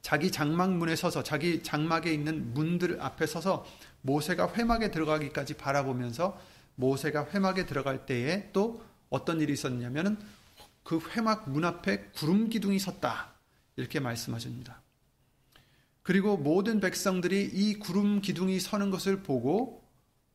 자기 0.00 0.30
장막문에 0.30 0.96
서서 0.96 1.22
자기 1.22 1.62
장막에 1.62 2.12
있는 2.12 2.54
문들 2.54 3.00
앞에 3.00 3.26
서서 3.26 3.66
모세가 4.02 4.54
회막에 4.54 4.90
들어가기까지 4.90 5.54
바라보면서 5.54 6.40
모세가 6.76 7.28
회막에 7.34 7.66
들어갈 7.66 8.06
때에 8.06 8.50
또 8.52 8.82
어떤 9.10 9.40
일이 9.40 9.52
있었냐면은 9.52 10.16
그 10.84 11.00
회막 11.10 11.50
문 11.50 11.64
앞에 11.64 12.10
구름 12.14 12.48
기둥이 12.48 12.78
섰다. 12.78 13.34
이렇게 13.76 14.00
말씀하십니다. 14.00 14.80
그리고 16.02 16.36
모든 16.36 16.80
백성들이 16.80 17.50
이 17.52 17.74
구름 17.74 18.22
기둥이 18.22 18.58
서는 18.60 18.90
것을 18.90 19.22
보고 19.22 19.82
아, 19.82 19.87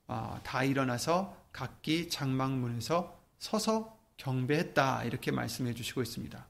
다 0.08 0.64
일어나서 0.64 1.38
각기 1.52 2.10
장막문에서 2.10 3.20
서서 3.40 3.98
경배했다. 4.18 5.04
이렇게 5.04 5.32
말씀해 5.32 5.74
주시고 5.74 6.02
있습니다. 6.02 6.48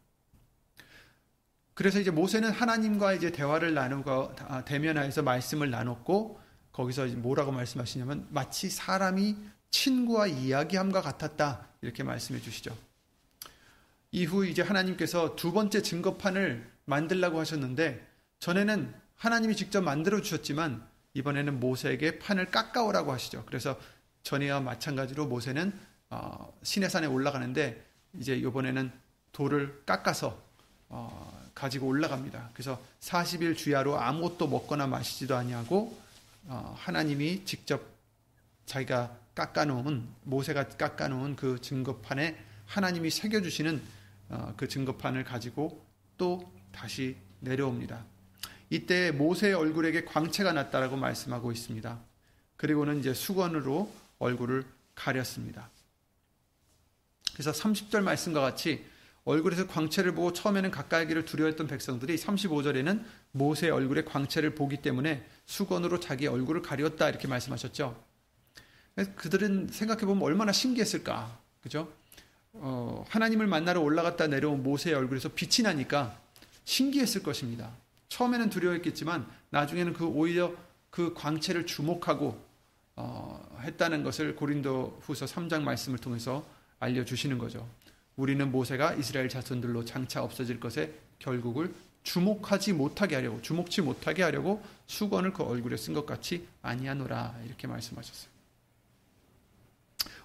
그래서 1.73 1.99
이제 1.99 2.11
모세는 2.11 2.51
하나님과 2.51 3.13
이제 3.13 3.31
대화를 3.31 3.73
나누고 3.73 4.35
아, 4.47 4.63
대면하여서 4.63 5.23
말씀을 5.23 5.71
나눴고 5.71 6.39
거기서 6.71 7.07
뭐라고 7.07 7.51
말씀하시냐면 7.51 8.27
마치 8.29 8.69
사람이 8.69 9.37
친구와 9.71 10.27
이야기함과 10.27 11.01
같았다 11.01 11.67
이렇게 11.81 12.03
말씀해 12.03 12.39
주시죠. 12.41 12.77
이후 14.11 14.45
이제 14.45 14.61
하나님께서 14.61 15.35
두 15.35 15.51
번째 15.51 15.81
증거판을 15.81 16.69
만들라고 16.85 17.39
하셨는데 17.39 18.07
전에는 18.39 18.93
하나님이 19.15 19.55
직접 19.55 19.81
만들어 19.81 20.21
주셨지만 20.21 20.87
이번에는 21.13 21.59
모세에게 21.59 22.19
판을 22.19 22.51
깎아오라고 22.51 23.11
하시죠. 23.11 23.43
그래서 23.45 23.79
전에와 24.23 24.61
마찬가지로 24.61 25.27
모세는 25.27 25.73
어, 26.09 26.53
시내산에 26.63 27.07
올라가는데 27.07 27.83
이제 28.19 28.35
이번에는 28.35 28.91
돌을 29.31 29.83
깎아서 29.85 30.41
어, 30.89 31.49
가지고 31.55 31.87
올라갑니다. 31.87 32.51
그래서 32.53 32.81
40일 33.01 33.57
주야로 33.57 33.99
아무것도 33.99 34.47
먹거나 34.47 34.87
마시지도 34.87 35.35
아니하고 35.35 35.97
어, 36.45 36.75
하나님이 36.77 37.45
직접 37.45 37.81
자기가 38.65 39.17
깎아놓은 39.35 40.07
모세가 40.23 40.69
깎아놓은 40.69 41.35
그 41.35 41.59
증거판에 41.61 42.37
하나님이 42.65 43.09
새겨주시는 43.09 43.81
어, 44.29 44.53
그 44.55 44.67
증거판을 44.67 45.23
가지고 45.23 45.83
또 46.17 46.51
다시 46.71 47.17
내려옵니다. 47.39 48.05
이때 48.73 49.11
모세의 49.11 49.53
얼굴에게 49.53 50.03
광채가 50.03 50.51
났다라고 50.51 50.95
말씀하고 50.97 51.51
있습니다. 51.51 51.99
그리고는 52.57 52.97
이제 52.97 53.13
수건으로 53.13 53.93
얼굴을 54.17 54.63
가렸습니다. 54.95 55.69
그래서 57.33 57.51
30절 57.51 58.01
말씀과 58.01 58.41
같이 58.41 58.83
얼굴에서 59.25 59.67
광채를 59.67 60.15
보고 60.15 60.33
처음에는 60.33 60.71
가까이기를 60.71 61.23
두려워했던 61.25 61.67
백성들이 61.67 62.15
35절에는 62.15 63.03
모세의 63.33 63.71
얼굴에 63.71 64.05
광채를 64.05 64.55
보기 64.55 64.77
때문에 64.77 65.23
수건으로 65.45 65.99
자기 65.99 66.25
얼굴을 66.25 66.63
가렸다 66.63 67.09
이렇게 67.09 67.27
말씀하셨죠. 67.27 68.03
그들은 69.15 69.67
생각해 69.71 70.07
보면 70.07 70.23
얼마나 70.23 70.51
신기했을까, 70.51 71.39
그죠? 71.61 71.93
어, 72.53 73.05
하나님을 73.09 73.45
만나러 73.45 73.81
올라갔다 73.81 74.25
내려온 74.25 74.63
모세의 74.63 74.95
얼굴에서 74.95 75.29
빛이 75.29 75.63
나니까 75.63 76.19
신기했을 76.65 77.21
것입니다. 77.21 77.82
처음에는 78.09 78.49
두려워했겠지만 78.49 79.27
나중에는 79.49 79.93
그 79.93 80.05
오히려 80.05 80.53
그 80.89 81.13
광채를 81.13 81.65
주목하고 81.65 82.39
어, 82.95 83.59
했다는 83.61 84.03
것을 84.03 84.35
고린도후서 84.35 85.25
3장 85.25 85.63
말씀을 85.63 85.97
통해서 85.97 86.45
알려 86.79 87.03
주시는 87.03 87.37
거죠. 87.37 87.67
우리는 88.15 88.51
모세가 88.51 88.93
이스라엘 88.93 89.29
자손들로 89.29 89.85
장차 89.85 90.23
없어질 90.23 90.59
것에 90.59 90.93
결국을 91.17 91.73
주목하지 92.03 92.73
못하게 92.73 93.15
하려고 93.15 93.41
주목치 93.41 93.81
못하게 93.81 94.23
하려고 94.23 94.61
수건을 94.87 95.33
그 95.33 95.43
얼굴에 95.43 95.77
쓴 95.77 95.93
것 95.93 96.05
같이 96.05 96.45
아니하노라 96.61 97.39
이렇게 97.45 97.65
말씀하셨어요. 97.65 98.31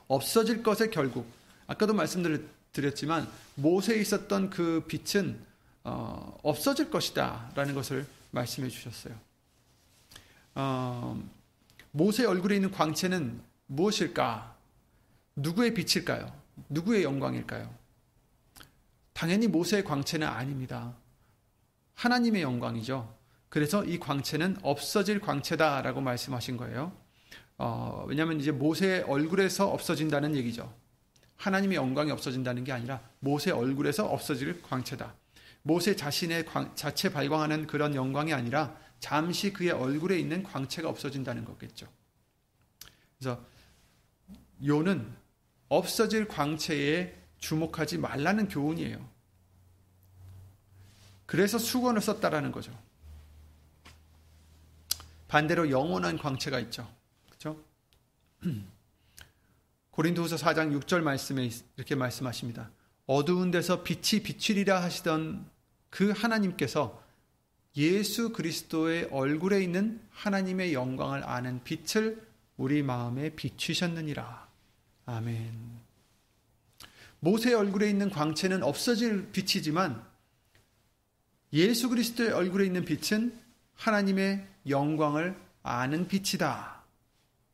없어질 0.09 0.63
것의 0.63 0.91
결국 0.91 1.27
아까도 1.67 1.95
말씀드렸지만 1.95 3.29
모세에 3.55 4.01
있었던 4.01 4.51
그 4.51 4.85
빛은 4.89 5.39
어, 5.85 6.39
없어질 6.43 6.91
것이다 6.91 7.53
라는 7.55 7.75
것을 7.75 8.07
말씀해 8.31 8.69
주셨어요. 8.69 9.15
어, 10.55 11.23
모세 11.91 12.25
얼굴에 12.25 12.57
있는 12.57 12.71
광채는 12.71 13.41
무엇일까? 13.67 14.57
누구의 15.37 15.75
빛일까요? 15.75 16.33
누구의 16.69 17.05
영광일까요? 17.05 17.73
당연히 19.13 19.49
모세의 19.49 19.85
광채는 19.85 20.27
아닙니다. 20.27 20.95
하나님의 21.95 22.43
영광이죠. 22.43 23.17
그래서 23.49 23.85
이 23.85 23.99
광채는 23.99 24.59
없어질 24.63 25.21
광채다라고 25.21 26.01
말씀하신 26.01 26.57
거예요. 26.57 26.93
어, 27.57 28.05
왜냐하면 28.07 28.41
이제 28.41 28.53
모세의 28.53 29.03
얼굴에서 29.03 29.69
없어진다는 29.69 30.37
얘기죠. 30.37 30.73
하나님의 31.37 31.77
영광이 31.77 32.11
없어진다는 32.11 32.65
게 32.65 32.73
아니라 32.73 33.01
모세 33.21 33.51
얼굴에서 33.51 34.07
없어질 34.07 34.63
광채다. 34.63 35.15
모세 35.63 35.97
자신의 35.97 36.47
광, 36.47 36.75
자체 36.75 37.13
발광하는 37.13 37.67
그런 37.67 37.95
영광이 37.95 38.33
아니라 38.33 38.77
잠시 39.01 39.53
그의 39.53 39.71
얼굴에 39.71 40.19
있는 40.19 40.43
광채가 40.43 40.89
없어진다는 40.89 41.45
거겠죠. 41.45 41.89
그래서 43.19 43.45
요는 44.65 45.15
없어질 45.69 46.27
광채에 46.29 47.17
주목하지 47.39 47.99
말라는 47.99 48.49
교훈이에요. 48.49 49.09
그래서 51.27 51.59
수건을 51.59 52.01
썼다라는 52.01 52.53
거죠. 52.53 52.77
반대로 55.29 55.71
영원한 55.71 56.17
광채가 56.17 56.59
있죠. 56.61 56.91
그렇죠? 57.27 57.63
고린도후서 59.91 60.37
4장 60.37 60.81
6절 60.81 61.03
말씀에 61.03 61.51
이렇게 61.77 61.95
말씀하십니다. 61.95 62.71
어두운 63.09 63.51
데서 63.51 63.83
빛이 63.83 64.23
비추리라 64.23 64.83
하시던 64.83 65.51
그 65.89 66.11
하나님께서 66.11 67.03
예수 67.75 68.33
그리스도의 68.33 69.09
얼굴에 69.11 69.63
있는 69.63 69.99
하나님의 70.11 70.75
영광을 70.75 71.25
아는 71.25 71.65
빛을 71.65 72.23
우리 72.59 72.83
마음에 72.83 73.31
비추셨느니라. 73.31 74.47
아멘. 75.07 75.79
모세의 77.21 77.55
얼굴에 77.55 77.89
있는 77.89 78.11
광채는 78.11 78.63
없어질 78.63 79.33
빛이지만 79.33 80.05
예수 81.55 81.89
그리스도의 81.89 82.33
얼굴에 82.33 82.67
있는 82.67 82.85
빛은 82.85 83.35
하나님의 83.75 84.47
영광을 84.69 85.35
아는 85.63 86.09
빛이다. 86.09 86.83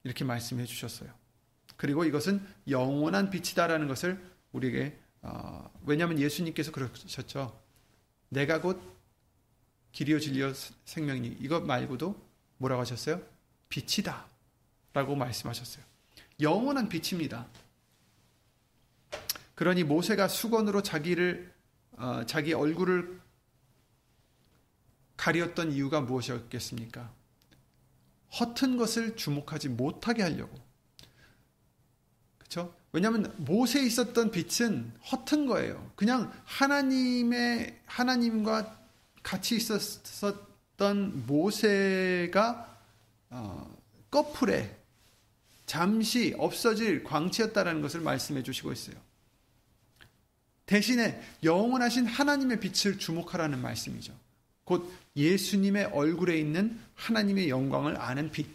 이렇게 0.03 0.25
말씀해 0.25 0.65
주셨어요. 0.65 1.11
그리고 1.77 2.05
이것은 2.05 2.45
영원한 2.69 3.31
빛이다라는 3.31 3.87
것을 3.87 4.21
우리에게 4.51 5.04
어, 5.25 5.71
왜냐하면 5.87 6.19
예수님께서 6.19 6.71
그러셨죠. 6.71 7.59
내가 8.29 8.61
곧 8.61 8.81
길이요 9.93 10.21
진리요 10.21 10.53
생명이 10.85 11.39
이것 11.41 11.65
말고도 11.65 12.15
뭐라고 12.59 12.83
하셨어요? 12.83 13.23
빛이다. 13.69 14.27
라고 14.93 15.17
말씀하셨어요. 15.17 15.85
영원한 16.41 16.89
빛입니다. 16.89 17.49
그러니 19.55 19.85
모세가 19.85 20.29
수건으로 20.29 20.83
자기를 20.83 21.53
어, 21.93 22.27
자기 22.27 22.53
얼굴을 22.53 23.21
가리었던 25.17 25.73
이유가 25.73 26.01
무엇이었겠습니까? 26.01 27.13
허튼 28.41 28.77
것을 28.77 29.17
주목하지 29.17 29.71
못하게 29.71 30.23
하려고. 30.23 30.59
그렇죠? 32.39 32.77
왜냐하면 32.95 33.35
모세에 33.39 33.83
있었던 33.83 34.31
빛은 34.31 34.93
허튼 35.11 35.47
거예요. 35.47 35.91
그냥 35.97 36.33
하나님의 36.45 37.77
하나님과 37.87 38.79
같이 39.21 39.57
있었던 39.57 41.27
모세가 41.27 42.79
어, 43.31 43.77
꺼풀에 44.13 44.77
잠시 45.67 46.37
없어질 46.39 47.03
광채였다라는 47.03 47.83
것을 47.83 48.01
말씀해 48.01 48.45
주시고 48.45 48.71
있어요. 48.71 48.95
대신에 50.67 51.21
영원하신 51.43 52.07
하나님의 52.07 52.61
빛을 52.61 53.01
주목하라는 53.01 53.61
말씀이죠. 53.61 54.15
곧 54.63 54.89
예수님의 55.17 55.87
얼굴에 55.87 56.39
있는 56.39 56.79
하나님의 56.95 57.49
영광을 57.49 58.01
아는 58.01 58.31
빛. 58.31 58.47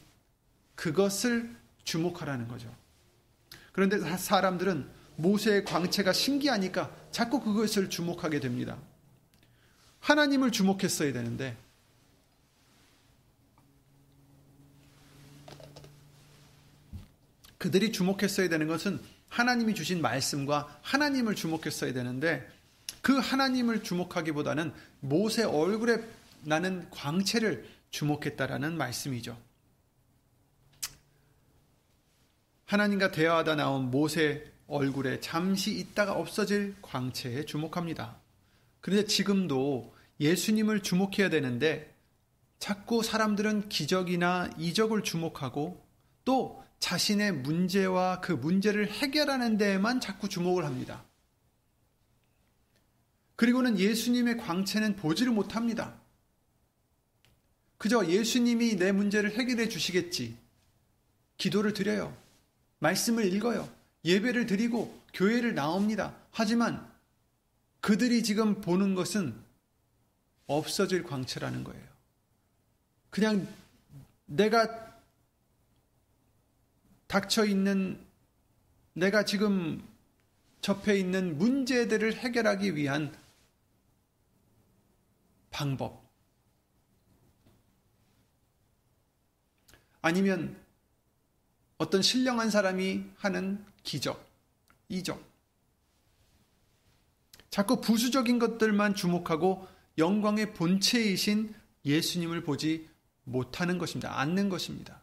그것을 0.76 1.54
주목하라는 1.84 2.48
거죠. 2.48 2.74
그런데 3.72 4.00
사람들은 4.00 4.88
모세의 5.16 5.66
광채가 5.66 6.14
신기하니까 6.14 6.96
자꾸 7.12 7.42
그것을 7.42 7.90
주목하게 7.90 8.40
됩니다. 8.40 8.78
하나님을 10.00 10.52
주목했어야 10.52 11.12
되는데 11.12 11.58
그들이 17.58 17.92
주목했어야 17.92 18.48
되는 18.48 18.68
것은 18.68 19.00
하나님이 19.28 19.76
주신 19.76 20.02
말씀과 20.02 20.80
하나님을 20.82 21.36
주목했어야 21.36 21.94
되는데 21.94 22.50
그 23.02 23.18
하나님을 23.18 23.84
주목하기보다는 23.84 24.74
모세 25.02 25.44
얼굴에 25.44 26.02
나는 26.44 26.90
광채를 26.90 27.68
주목했다라는 27.92 28.78
말씀이죠. 28.78 29.38
하나님과 32.70 33.10
대화하다 33.10 33.56
나온 33.56 33.90
모세 33.90 34.46
얼굴에 34.68 35.22
잠시 35.22 35.80
있다가 35.80 36.14
없어질 36.14 36.76
광채에 36.84 37.46
주목합니다. 37.46 38.18
그런데 38.80 39.08
지금도 39.08 39.92
예수님을 40.20 40.84
주목해야 40.84 41.32
되는데 41.32 41.92
자꾸 42.60 43.02
사람들은 43.02 43.70
기적이나 43.70 44.52
이적을 44.60 45.02
주목하고 45.02 45.84
또 46.24 46.64
자신의 46.78 47.32
문제와 47.38 48.22
그 48.22 48.34
문제를 48.34 48.92
해결하는 48.92 49.58
데에만 49.58 50.00
자꾸 50.00 50.30
주목을 50.30 50.64
합니다. 50.64 51.04
그리고는 53.36 53.80
예수님의 53.80 54.38
광채는 54.38 54.96
보지를 54.96 55.32
못합니다. 55.32 56.00
그저 57.80 58.06
예수님이 58.06 58.76
내 58.76 58.92
문제를 58.92 59.32
해결해 59.32 59.70
주시겠지. 59.70 60.38
기도를 61.38 61.74
드려요. 61.74 62.29
말씀을 62.80 63.32
읽어요. 63.34 63.70
예배를 64.06 64.46
드리고 64.46 64.98
교회를 65.14 65.56
나옵니다. 65.56 66.16
하지만 66.32 66.90
그들이 67.82 68.24
지금 68.24 68.62
보는 68.62 68.96
것은 68.96 69.36
없어질 70.48 71.04
광채라는 71.04 71.64
거예요. 71.64 71.88
그냥 73.10 73.48
내가 74.26 74.90
닥쳐 77.08 77.46
있는 77.46 78.00
내가 78.94 79.26
지금 79.26 79.84
접해 80.62 80.98
있는 80.98 81.38
문제들을 81.38 82.16
해결하기 82.16 82.76
위한 82.76 83.16
방법. 85.50 86.04
아니면 90.02 90.56
어떤 91.80 92.02
신령한 92.02 92.50
사람이 92.52 93.06
하는 93.16 93.64
기적, 93.84 94.24
이적. 94.90 95.24
자꾸 97.50 97.82
부수적인 97.82 98.38
것들만 98.38 98.96
주목하고 98.96 99.66
영광의 99.98 100.54
본체이신 100.54 101.56
예수님을 101.86 102.44
보지 102.44 102.88
못하는 103.24 103.78
것입니다. 103.78 104.20
않는 104.20 104.50
것입니다. 104.50 105.02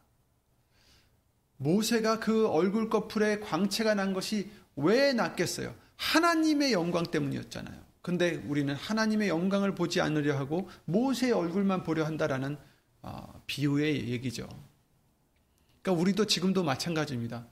모세가 1.56 2.20
그 2.20 2.46
얼굴 2.48 2.90
꺼풀에 2.90 3.40
광채가 3.40 3.94
난 3.94 4.12
것이 4.12 4.50
왜 4.76 5.14
났겠어요? 5.14 5.74
하나님의 5.96 6.72
영광 6.72 7.04
때문이었잖아요. 7.04 7.86
근데 8.02 8.36
우리는 8.46 8.74
하나님의 8.74 9.30
영광을 9.30 9.74
보지 9.74 10.02
않으려 10.02 10.36
하고 10.38 10.68
모세의 10.84 11.32
얼굴만 11.32 11.84
보려 11.84 12.04
한다라는 12.04 12.58
어, 13.00 13.42
비유의 13.46 14.10
얘기죠. 14.10 14.46
그러니까 15.86 15.92
우리도 16.02 16.26
지금도 16.26 16.64
마찬가지입니다. 16.64 17.46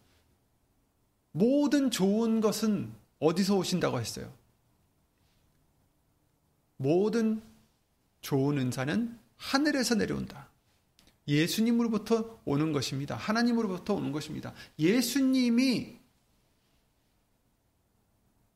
모든 1.30 1.92
좋은 1.92 2.40
것은 2.40 2.92
어디서 3.20 3.56
오신다고 3.56 4.00
했어요? 4.00 4.32
모든 6.76 7.40
좋은 8.22 8.58
은사는 8.58 9.16
하늘에서 9.36 9.94
내려온다. 9.94 10.48
예수님으로부터 11.28 12.40
오는 12.44 12.72
것입니다. 12.72 13.14
하나님으로부터 13.14 13.94
오는 13.94 14.10
것입니다. 14.10 14.52
예수님이 14.80 15.96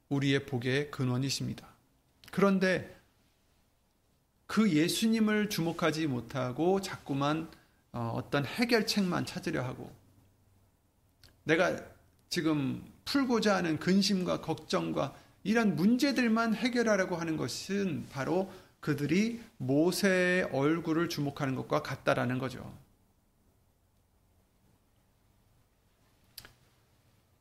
우리의 0.09 0.45
복의 0.45 0.91
근원이십니다. 0.91 1.69
그런데 2.33 2.99
그 4.47 4.73
예수님을 4.73 5.49
주목하지 5.51 6.09
못하고 6.09 6.81
자꾸만 6.81 7.49
어, 7.93 8.13
어떤 8.15 8.45
해결책만 8.45 9.27
찾으려 9.27 9.65
하고 9.65 9.91
내가 11.45 11.77
지금 12.29 12.85
풀고자 13.05 13.57
하는 13.57 13.79
근심과 13.79 14.43
걱정과 14.43 15.15
이런 15.45 15.77
문제들만 15.77 16.55
해결하려고 16.55 17.17
하는 17.17 17.37
것은 17.37 18.07
바로 18.11 18.53
그들이 18.81 19.41
모세의 19.57 20.45
얼굴을 20.53 21.09
주목하는 21.09 21.55
것과 21.55 21.83
같다라는 21.83 22.39
거죠. 22.39 22.77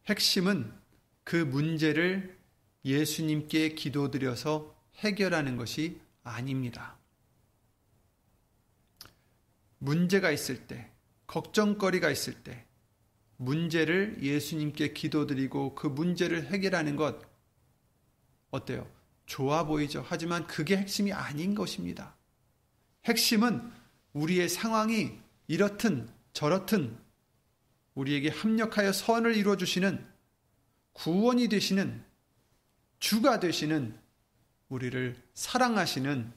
핵심은 0.08 0.72
그 1.24 1.36
문제를 1.36 2.38
예수님께 2.86 3.76
기도드려서 3.76 4.74
해결하는 5.00 5.58
것이 5.58 6.00
아닙니다. 6.24 6.97
문제가 9.80 10.32
있을 10.32 10.68
때, 10.68 10.90
걱정거리가 11.28 12.10
있을 12.10 12.34
때, 12.44 12.66
문제를 13.38 14.18
예수님께 14.22 14.94
기도드리고 14.94 15.76
그 15.76 15.88
문제를 15.88 16.48
해결하는 16.48 16.96
것, 16.96 17.20
어때요? 18.50 18.90
좋아 19.26 19.66
보이죠. 19.66 20.04
하지만 20.08 20.48
그게 20.48 20.78
핵심이 20.78 21.12
아닌 21.12 21.54
것입니다. 21.54 22.16
핵심은 23.06 23.72
우리의 24.14 24.50
상황이 24.50 25.20
이렇든 25.48 26.10
저렇든 26.34 26.98
우리에게 27.94 28.30
합력하여 28.30 28.92
선을 28.92 29.36
이루어 29.36 29.58
주시는 29.58 30.06
구원이 30.94 31.50
되시는 31.50 32.04
주가 33.00 33.40
되시는 33.40 33.98
우리를 34.70 35.16
사랑하시는 35.34 36.32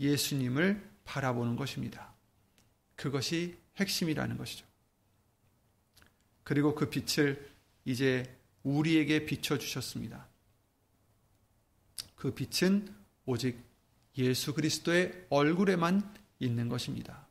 예수님을 0.00 0.88
바라보는 1.04 1.56
것입니다. 1.56 2.14
그것이 2.98 3.56
핵심이라는 3.76 4.36
것이죠. 4.36 4.66
그리고 6.42 6.74
그 6.74 6.90
빛을 6.90 7.48
이제 7.84 8.36
우리에게 8.64 9.24
비춰주셨습니다. 9.24 10.26
그 12.16 12.34
빛은 12.34 12.92
오직 13.24 13.58
예수 14.18 14.52
그리스도의 14.52 15.26
얼굴에만 15.30 16.12
있는 16.40 16.68
것입니다. 16.68 17.26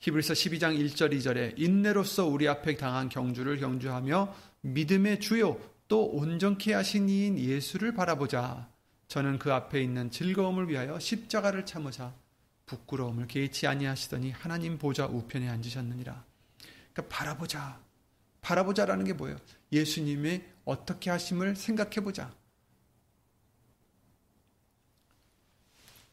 히브리서 0.00 0.34
12장 0.34 0.76
1절 0.76 1.12
2절에 1.16 1.54
인내로서 1.56 2.26
우리 2.26 2.48
앞에 2.48 2.76
당한 2.76 3.08
경주를 3.08 3.58
경주하며 3.58 4.34
믿음의 4.62 5.20
주요 5.20 5.60
또 5.86 6.06
온전케 6.06 6.74
하신 6.74 7.08
이인 7.08 7.38
예수를 7.38 7.94
바라보자. 7.94 8.68
저는 9.06 9.38
그 9.38 9.52
앞에 9.52 9.80
있는 9.80 10.10
즐거움을 10.10 10.68
위하여 10.68 10.98
십자가를 10.98 11.64
참으사 11.64 12.12
부끄러움을 12.68 13.26
개의치 13.26 13.66
아니하시더니 13.66 14.30
하나님 14.30 14.78
보좌 14.78 15.06
우편에 15.06 15.48
앉으셨느니라. 15.48 16.24
그러니까 16.92 17.16
바라보자. 17.16 17.82
바라보자라는 18.40 19.04
게 19.04 19.12
뭐예요? 19.12 19.36
예수님의 19.72 20.48
어떻게 20.64 21.10
하심을 21.10 21.56
생각해 21.56 22.00
보자. 22.00 22.32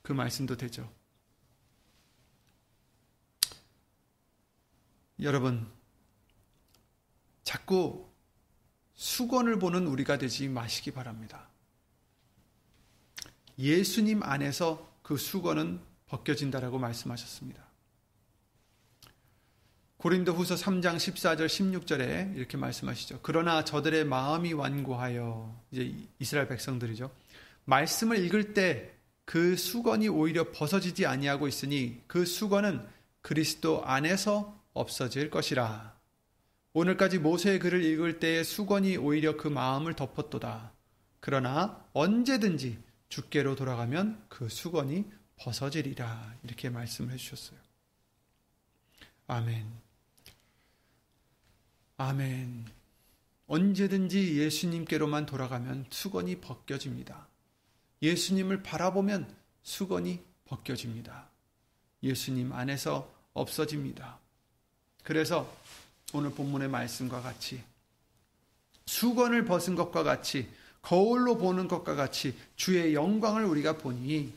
그 0.01 0.11
말씀도 0.11 0.57
되죠. 0.57 0.91
여러분, 5.21 5.71
자꾸 7.43 8.09
수건을 8.95 9.59
보는 9.59 9.87
우리가 9.87 10.17
되지 10.17 10.49
마시기 10.49 10.91
바랍니다. 10.91 11.47
예수님 13.57 14.23
안에서 14.23 14.91
그 15.01 15.17
수건은 15.17 15.79
벗겨진다라고 16.07 16.79
말씀하셨습니다. 16.79 17.63
고린도 19.97 20.33
후서 20.33 20.55
3장 20.55 20.97
14절 20.97 21.47
16절에 21.47 22.35
이렇게 22.35 22.57
말씀하시죠. 22.57 23.19
그러나 23.23 23.63
저들의 23.63 24.05
마음이 24.05 24.53
완고하여 24.53 25.63
이제 25.71 25.95
이스라엘 26.19 26.47
백성들이죠. 26.47 27.11
말씀을 27.65 28.23
읽을 28.25 28.53
때 28.53 28.95
그 29.25 29.57
수건이 29.57 30.07
오히려 30.07 30.51
벗어지지 30.51 31.07
아니하고 31.07 31.47
있으니 31.47 32.01
그 32.07 32.25
수건은 32.25 32.85
그리스도 33.21 33.83
안에서 33.83 34.61
없어질 34.73 35.31
것이라. 35.31 35.95
오늘까지 36.73 37.19
모세의 37.19 37.59
글을 37.59 37.83
읽을 37.83 38.19
때의 38.19 38.43
수건이 38.43 38.97
오히려 38.97 39.35
그 39.35 39.47
마음을 39.47 39.95
덮었도다. 39.95 40.73
그러나 41.19 41.83
언제든지 41.93 42.77
주께로 43.09 43.55
돌아가면 43.55 44.23
그 44.29 44.47
수건이 44.47 45.05
벗어지리라. 45.37 46.35
이렇게 46.43 46.69
말씀을 46.69 47.13
해주셨어요. 47.13 47.59
아멘. 49.27 49.65
아멘. 51.97 52.65
언제든지 53.47 54.37
예수님께로만 54.39 55.25
돌아가면 55.25 55.85
수건이 55.89 56.41
벗겨집니다. 56.41 57.27
예수님을 58.01 58.63
바라보면 58.63 59.33
수건이 59.63 60.19
벗겨집니다. 60.45 61.29
예수님 62.03 62.53
안에서 62.53 63.11
없어집니다. 63.33 64.19
그래서 65.03 65.51
오늘 66.13 66.31
본문의 66.31 66.67
말씀과 66.69 67.21
같이 67.21 67.63
수건을 68.85 69.45
벗은 69.45 69.75
것과 69.75 70.03
같이 70.03 70.49
거울로 70.81 71.37
보는 71.37 71.67
것과 71.67 71.95
같이 71.95 72.37
주의 72.55 72.93
영광을 72.93 73.45
우리가 73.45 73.77
보니 73.77 74.33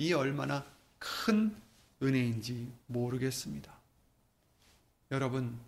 이 0.00 0.14
얼마나 0.14 0.64
큰 0.98 1.54
은혜인지 2.02 2.72
모르겠습니다. 2.86 3.70
여러분, 5.10 5.60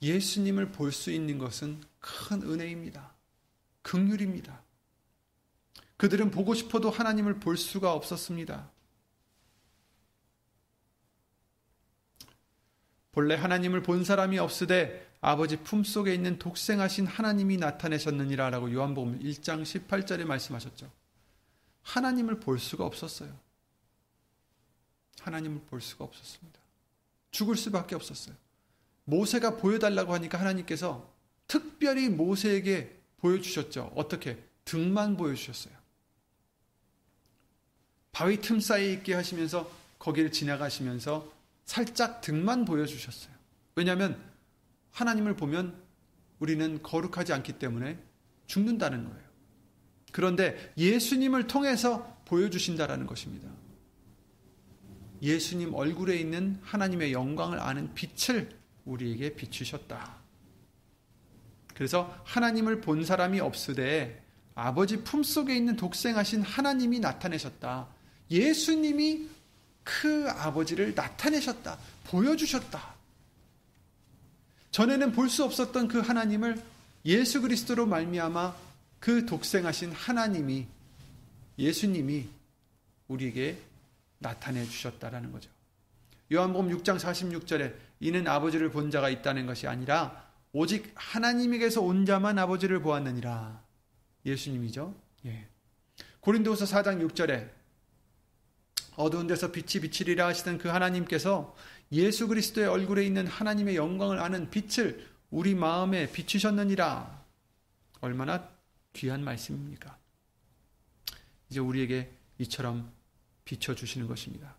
예수님을 0.00 0.72
볼 0.72 0.92
수 0.92 1.10
있는 1.10 1.36
것은 1.36 1.82
큰 2.00 2.40
은혜입니다. 2.40 3.12
극률입니다. 3.82 4.62
그들은 5.98 6.30
보고 6.30 6.54
싶어도 6.54 6.88
하나님을 6.88 7.38
볼 7.38 7.58
수가 7.58 7.92
없었습니다. 7.92 8.70
본래 13.12 13.34
하나님을 13.34 13.82
본 13.82 14.04
사람이 14.04 14.38
없으되 14.38 15.06
아버지 15.20 15.58
품속에 15.58 16.14
있는 16.14 16.38
독생하신 16.38 17.06
하나님이 17.06 17.58
나타내셨느니라라고 17.58 18.72
요한복음 18.72 19.18
1장 19.18 19.64
18절에 19.64 20.24
말씀하셨죠. 20.24 21.01
하나님을 21.82 22.40
볼 22.40 22.58
수가 22.58 22.84
없었어요. 22.84 23.36
하나님을 25.20 25.62
볼 25.62 25.80
수가 25.80 26.04
없었습니다. 26.04 26.60
죽을 27.30 27.56
수밖에 27.56 27.94
없었어요. 27.94 28.34
모세가 29.04 29.56
보여달라고 29.56 30.14
하니까 30.14 30.38
하나님께서 30.38 31.10
특별히 31.46 32.08
모세에게 32.08 33.00
보여주셨죠. 33.18 33.92
어떻게? 33.94 34.42
등만 34.64 35.16
보여주셨어요. 35.16 35.74
바위 38.12 38.40
틈 38.40 38.60
사이에 38.60 38.92
있게 38.92 39.14
하시면서 39.14 39.70
거기를 39.98 40.30
지나가시면서 40.30 41.32
살짝 41.64 42.20
등만 42.20 42.64
보여주셨어요. 42.64 43.32
왜냐하면 43.74 44.22
하나님을 44.92 45.36
보면 45.36 45.80
우리는 46.38 46.82
거룩하지 46.82 47.32
않기 47.32 47.58
때문에 47.58 47.98
죽는다는 48.46 49.08
거예요. 49.08 49.31
그런데 50.12 50.72
예수님을 50.76 51.46
통해서 51.46 52.16
보여주신다라는 52.26 53.06
것입니다. 53.06 53.48
예수님 55.22 55.74
얼굴에 55.74 56.16
있는 56.16 56.58
하나님의 56.62 57.12
영광을 57.12 57.58
아는 57.58 57.92
빛을 57.94 58.50
우리에게 58.84 59.34
비추셨다. 59.34 60.16
그래서 61.74 62.14
하나님을 62.24 62.80
본 62.80 63.04
사람이 63.04 63.40
없으되 63.40 64.22
아버지 64.54 64.98
품속에 65.02 65.56
있는 65.56 65.76
독생하신 65.76 66.42
하나님이 66.42 67.00
나타내셨다. 67.00 67.88
예수님이 68.30 69.28
그 69.82 70.28
아버지를 70.28 70.94
나타내셨다. 70.94 71.78
보여주셨다. 72.04 72.94
전에는 74.70 75.12
볼 75.12 75.28
수 75.28 75.44
없었던 75.44 75.88
그 75.88 76.00
하나님을 76.00 76.62
예수 77.04 77.40
그리스도로 77.40 77.86
말미암아 77.86 78.54
그 79.02 79.26
독생하신 79.26 79.90
하나님이 79.90 80.68
예수님이 81.58 82.28
우리에게 83.08 83.58
나타내 84.18 84.64
주셨다라는 84.64 85.32
거죠. 85.32 85.50
요한복음 86.32 86.70
6장 86.78 87.00
46절에 87.00 87.74
이는 87.98 88.28
아버지를 88.28 88.70
본 88.70 88.92
자가 88.92 89.10
있다는 89.10 89.46
것이 89.46 89.66
아니라 89.66 90.30
오직 90.52 90.92
하나님에게서 90.94 91.82
온 91.82 92.06
자만 92.06 92.38
아버지를 92.38 92.80
보았느니라. 92.80 93.60
예수님이죠. 94.24 94.94
예. 95.26 95.48
고린도후서 96.20 96.66
4장 96.66 97.04
6절에 97.10 97.50
어두운 98.94 99.26
데서 99.26 99.50
빛이 99.50 99.82
비치리라 99.82 100.28
하시던 100.28 100.58
그 100.58 100.68
하나님께서 100.68 101.56
예수 101.90 102.28
그리스도의 102.28 102.68
얼굴에 102.68 103.04
있는 103.04 103.26
하나님의 103.26 103.74
영광을 103.74 104.20
아는 104.20 104.48
빛을 104.48 105.04
우리 105.32 105.56
마음에 105.56 106.08
비추셨느니라. 106.12 107.20
얼마나 108.00 108.51
귀한 108.92 109.24
말씀입니까? 109.24 109.98
이제 111.50 111.60
우리에게 111.60 112.10
이처럼 112.38 112.90
비춰주시는 113.44 114.06
것입니다. 114.06 114.54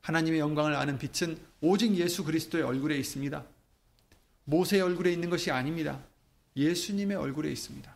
하나님의 0.00 0.40
영광을 0.40 0.74
아는 0.74 0.98
빛은 0.98 1.38
오직 1.60 1.94
예수 1.96 2.24
그리스도의 2.24 2.64
얼굴에 2.64 2.96
있습니다. 2.98 3.44
모세의 4.44 4.82
얼굴에 4.82 5.12
있는 5.12 5.30
것이 5.30 5.50
아닙니다. 5.50 6.02
예수님의 6.56 7.16
얼굴에 7.16 7.50
있습니다. 7.50 7.94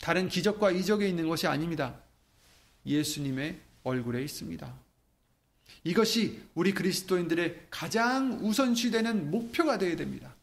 다른 0.00 0.28
기적과 0.28 0.72
이적에 0.72 1.08
있는 1.08 1.28
것이 1.28 1.46
아닙니다. 1.46 1.98
예수님의 2.84 3.60
얼굴에 3.84 4.22
있습니다. 4.22 4.74
이것이 5.84 6.42
우리 6.54 6.72
그리스도인들의 6.72 7.66
가장 7.70 8.40
우선시되는 8.42 9.30
목표가 9.30 9.78
되어야 9.78 9.96
됩니다. 9.96 10.34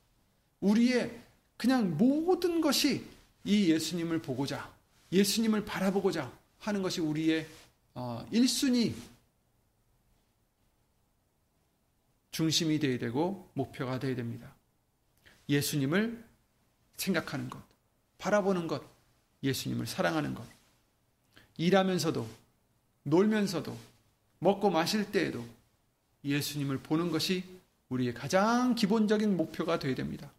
우리의 0.61 1.21
그냥 1.57 1.97
모든 1.97 2.61
것이 2.61 3.05
이 3.43 3.71
예수님을 3.71 4.21
보고자, 4.21 4.73
예수님을 5.11 5.65
바라보고자 5.65 6.31
하는 6.59 6.81
것이 6.81 7.01
우리의 7.01 7.47
1순위 7.93 8.93
어, 8.93 9.13
중심이 12.31 12.79
되어야 12.79 12.97
되고 12.97 13.49
목표가 13.53 13.99
되어야 13.99 14.15
됩니다. 14.15 14.53
예수님을 15.49 16.23
생각하는 16.95 17.49
것, 17.49 17.61
바라보는 18.17 18.67
것, 18.67 18.81
예수님을 19.43 19.85
사랑하는 19.85 20.33
것. 20.33 20.47
일하면서도, 21.57 22.27
놀면서도, 23.03 23.77
먹고 24.39 24.69
마실 24.69 25.11
때에도 25.11 25.45
예수님을 26.23 26.79
보는 26.79 27.11
것이 27.11 27.43
우리의 27.89 28.13
가장 28.13 28.73
기본적인 28.75 29.37
목표가 29.37 29.77
되어야 29.77 29.95
됩니다. 29.95 30.31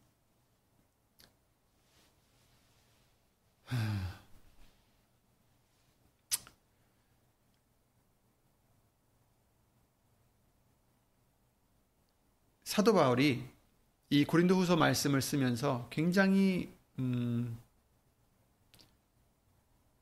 사도 12.75 12.93
바울이 12.93 13.41
이 14.11 14.25
고린도후서 14.25 14.75
말씀을 14.75 15.23
쓰면서 15.23 15.87
굉장히 15.91 16.73
음, 16.99 17.57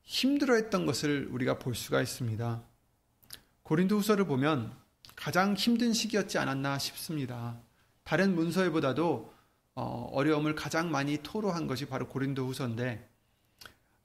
힘들어했던 0.01 0.87
것을 0.87 1.27
우리가 1.29 1.59
볼 1.59 1.75
수가 1.75 2.01
있습니다. 2.01 2.63
고린도후서를 3.61 4.25
보면 4.25 4.75
가장 5.15 5.53
힘든 5.53 5.93
시기였지 5.93 6.39
않았나 6.39 6.79
싶습니다. 6.79 7.59
다른 8.03 8.33
문서에보다도 8.33 9.31
어, 9.75 10.09
어려움을 10.11 10.55
가장 10.55 10.89
많이 10.89 11.19
토로한 11.21 11.67
것이 11.67 11.85
바로 11.85 12.07
고린도후서인데 12.07 13.07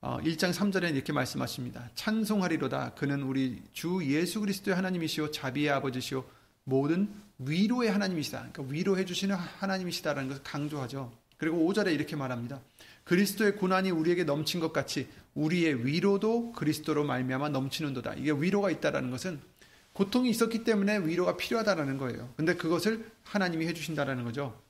어, 0.02 0.18
1장 0.20 0.52
3절에 0.52 0.94
이렇게 0.94 1.14
말씀하십니다. 1.14 1.88
찬송하리로다. 1.94 2.92
그는 2.96 3.22
우리 3.22 3.62
주 3.72 4.04
예수 4.04 4.40
그리스도의 4.40 4.76
하나님이시오 4.76 5.31
자비의 5.31 5.70
아버지시오 5.70 6.22
모든 6.64 7.27
위로의 7.38 7.90
하나님이시다. 7.90 8.48
그러니까 8.53 8.72
위로해 8.72 9.05
주시는 9.05 9.35
하나님이시다라는 9.37 10.29
것을 10.29 10.42
강조하죠. 10.42 11.12
그리고 11.37 11.59
5절에 11.59 11.94
이렇게 11.94 12.16
말합니다. 12.16 12.61
그리스도의 13.05 13.57
고난이 13.57 13.90
우리에게 13.90 14.24
넘친 14.24 14.61
것 14.61 14.72
같이 14.72 15.09
우리의 15.35 15.87
위로도 15.87 16.53
그리스도로 16.53 17.05
말미암아 17.05 17.51
넘치는도다. 17.51 18.14
이게 18.14 18.33
위로가 18.33 18.70
있다라는 18.70 19.11
것은 19.11 19.40
고통이 19.92 20.31
있었기 20.31 20.64
때문에 20.64 20.98
위로가 20.98 21.37
필요하다라는 21.37 21.96
거예요. 21.98 22.33
근데 22.37 22.55
그것을 22.55 23.11
하나님이 23.24 23.66
해 23.66 23.72
주신다라는 23.72 24.24
거죠. 24.24 24.61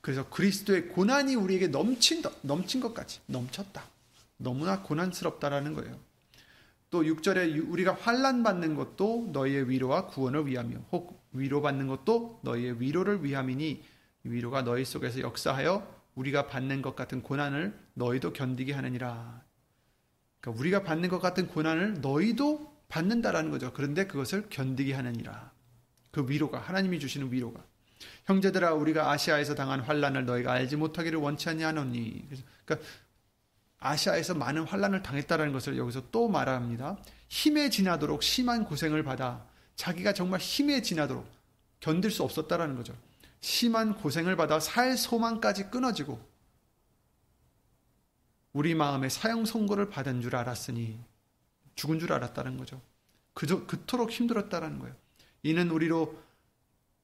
그래서 0.00 0.28
그리스도의 0.30 0.88
고난이 0.88 1.34
우리에게 1.34 1.68
넘친 1.68 2.22
넘친 2.42 2.80
것 2.80 2.94
같이 2.94 3.20
넘쳤다. 3.26 3.84
너무나 4.38 4.82
고난스럽다라는 4.82 5.74
거예요. 5.74 5.98
또 6.90 7.02
6절에 7.02 7.70
우리가 7.70 7.94
환란 7.94 8.42
받는 8.42 8.74
것도 8.74 9.28
너희의 9.32 9.68
위로와 9.68 10.06
구원을 10.06 10.46
위하며 10.46 10.78
혹 10.92 11.19
위로받는 11.32 11.86
것도 11.86 12.40
너희의 12.42 12.80
위로를 12.80 13.24
위함이니 13.24 13.82
위로가 14.24 14.62
너희 14.62 14.84
속에서 14.84 15.20
역사하여 15.20 16.00
우리가 16.14 16.46
받는 16.46 16.82
것 16.82 16.96
같은 16.96 17.22
고난을 17.22 17.78
너희도 17.94 18.32
견디게 18.32 18.72
하느니라. 18.72 19.42
그러니까 20.40 20.60
우리가 20.60 20.82
받는 20.82 21.08
것 21.08 21.20
같은 21.20 21.46
고난을 21.46 22.00
너희도 22.00 22.70
받는다라는 22.88 23.50
거죠. 23.50 23.72
그런데 23.72 24.06
그것을 24.06 24.48
견디게 24.50 24.94
하느니라. 24.94 25.52
그 26.10 26.26
위로가 26.28 26.58
하나님이 26.58 26.98
주시는 26.98 27.32
위로가 27.32 27.64
형제들아 28.24 28.74
우리가 28.74 29.10
아시아에서 29.10 29.54
당한 29.54 29.80
환란을 29.80 30.24
너희가 30.24 30.52
알지 30.52 30.76
못하기를 30.76 31.18
원치 31.18 31.48
아니하노니. 31.48 32.28
그러니까 32.64 32.88
아시아에서 33.78 34.34
많은 34.34 34.64
환란을 34.64 35.02
당했다라는 35.02 35.52
것을 35.52 35.78
여기서 35.78 36.10
또 36.10 36.28
말합니다. 36.28 36.98
힘에 37.28 37.70
지나도록 37.70 38.22
심한 38.22 38.64
고생을 38.64 39.04
받아 39.04 39.46
자기가 39.80 40.12
정말 40.12 40.40
힘에 40.40 40.82
지나도록 40.82 41.26
견딜 41.80 42.10
수 42.10 42.22
없었다라는 42.22 42.76
거죠. 42.76 42.94
심한 43.40 43.96
고생을 43.96 44.36
받아 44.36 44.60
살 44.60 44.98
소망까지 44.98 45.70
끊어지고 45.70 46.20
우리 48.52 48.74
마음에 48.74 49.08
사형 49.08 49.46
선고를 49.46 49.88
받은 49.88 50.20
줄 50.20 50.36
알았으니 50.36 50.98
죽은 51.76 51.98
줄 51.98 52.12
알았다는 52.12 52.58
거죠. 52.58 52.78
그저 53.32 53.64
그토록 53.66 54.10
힘들었다라는 54.10 54.80
거예요. 54.80 54.94
이는 55.44 55.70
우리로 55.70 56.14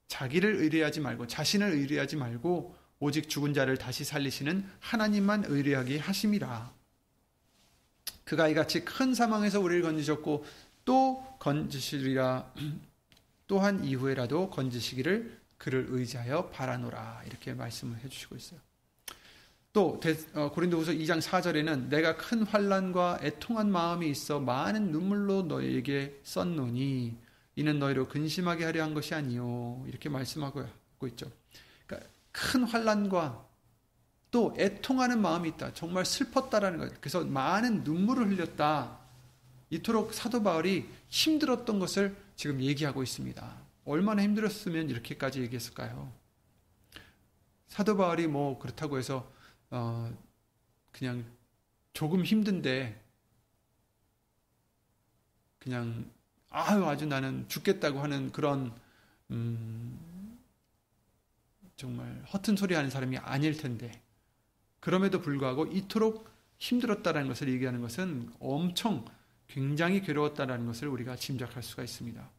자기를 0.09 0.57
의뢰하지 0.57 1.01
말고 1.01 1.29
자신을 1.29 1.73
의뢰하지 1.73 2.17
말고 2.17 2.77
오직 2.99 3.31
죽은 3.31 3.55
자를 3.55 3.79
다시 3.79 4.05
살리시는 4.05 4.69
하나님만 4.81 5.45
의뢰하게 5.47 5.99
하심이라. 5.99 6.75
그가 8.25 8.49
이같이 8.49 8.85
큰 8.85 9.15
사망에서 9.15 9.61
우리를 9.61 9.83
건지셨고 9.83 10.45
또 10.87 11.23
건지시리라 11.39 12.55
또한 13.47 13.85
이후에라도 13.85 14.49
건지시기를 14.49 15.39
그를 15.59 15.87
의지하여 15.91 16.49
바라노라 16.49 17.23
이렇게 17.27 17.53
말씀을 17.53 17.99
해주시고 17.99 18.37
있어요. 18.37 18.61
또 19.73 20.01
어, 20.35 20.51
고린도후서 20.53 20.93
2장 20.93 21.21
4절에는 21.21 21.89
내가 21.89 22.17
큰 22.17 22.45
환란과 22.45 23.19
애통한 23.23 23.71
마음이 23.71 24.09
있어 24.09 24.41
많은 24.41 24.91
눈물로 24.91 25.43
너에게 25.43 26.19
썼노니 26.23 27.15
이는 27.57 27.79
너희로 27.79 28.09
근심하게 28.09 28.65
하려 28.65 28.83
한 28.83 28.95
것이 28.95 29.15
아니요 29.15 29.85
이렇게 29.87 30.09
말씀하고 30.09 30.67
있죠. 31.09 31.31
그러니까 31.87 32.09
큰 32.33 32.65
환란과 32.65 33.45
또 34.31 34.55
애통하는 34.59 35.21
마음이 35.21 35.51
있다. 35.51 35.75
정말 35.75 36.05
슬펐다라는 36.05 36.79
거예요. 36.79 36.93
그래서 37.01 37.25
많은 37.25 37.85
눈물을 37.85 38.31
흘렸다. 38.31 39.06
이토록 39.71 40.15
사도 40.15 40.43
바울이 40.43 40.89
힘들었던 41.09 41.79
것을 41.79 42.17
지금 42.37 42.61
얘기하고 42.61 43.03
있습니다. 43.03 43.57
얼마나 43.85 44.23
힘들었으면 44.23 44.91
이렇게까지 44.91 45.41
얘기했을까요? 45.43 46.13
사도 47.69 47.97
바울이 47.97 48.27
뭐 48.27 48.59
그렇다고 48.59 48.99
해서 48.99 49.31
어 49.71 50.13
그냥 50.93 51.25
조금 51.93 52.25
힘든데 52.25 53.01
그냥 55.59 56.11
아유 56.51 56.85
아주 56.87 57.07
나는 57.07 57.49
죽겠다고 57.49 57.99
하는 58.01 58.31
그런 58.33 58.73
음 59.31 60.39
정말 61.77 62.25
허튼 62.33 62.57
소리 62.57 62.75
하는 62.75 62.89
사람이 62.89 63.19
아닐 63.19 63.57
텐데 63.57 64.03
그럼에도 64.81 65.21
불구하고 65.21 65.67
이토록 65.67 66.31
힘들었다라는 66.59 67.29
것을 67.29 67.49
얘기하는 67.49 67.81
것은 67.81 68.33
엄청 68.39 69.05
굉장히 69.49 70.01
괴로웠다라는 70.03 70.67
것을 70.67 70.89
우리가 70.89 71.17
짐작할 71.17 71.63
수가 71.63 71.83
있습니다. 71.83 72.31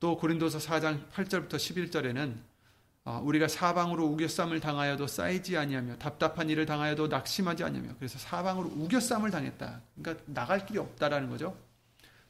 또 0.00 0.16
고린도서 0.16 0.58
4장 0.58 1.08
8절부터 1.10 1.54
11절에는 1.54 2.34
아, 3.04 3.18
우리가 3.18 3.48
사방으로 3.48 4.06
우겨쌈을 4.06 4.60
당하여도 4.60 5.08
쌓이지 5.08 5.56
아니하며 5.56 5.96
답답한 5.98 6.48
일을 6.48 6.66
당하여도 6.66 7.08
낙심하지 7.08 7.64
아니하며 7.64 7.96
그래서 7.98 8.18
사방으로 8.18 8.68
우겨쌈을 8.76 9.30
당했다. 9.30 9.80
그러니까 9.96 10.24
나갈 10.26 10.64
길이 10.64 10.78
없다라는 10.78 11.28
거죠. 11.28 11.56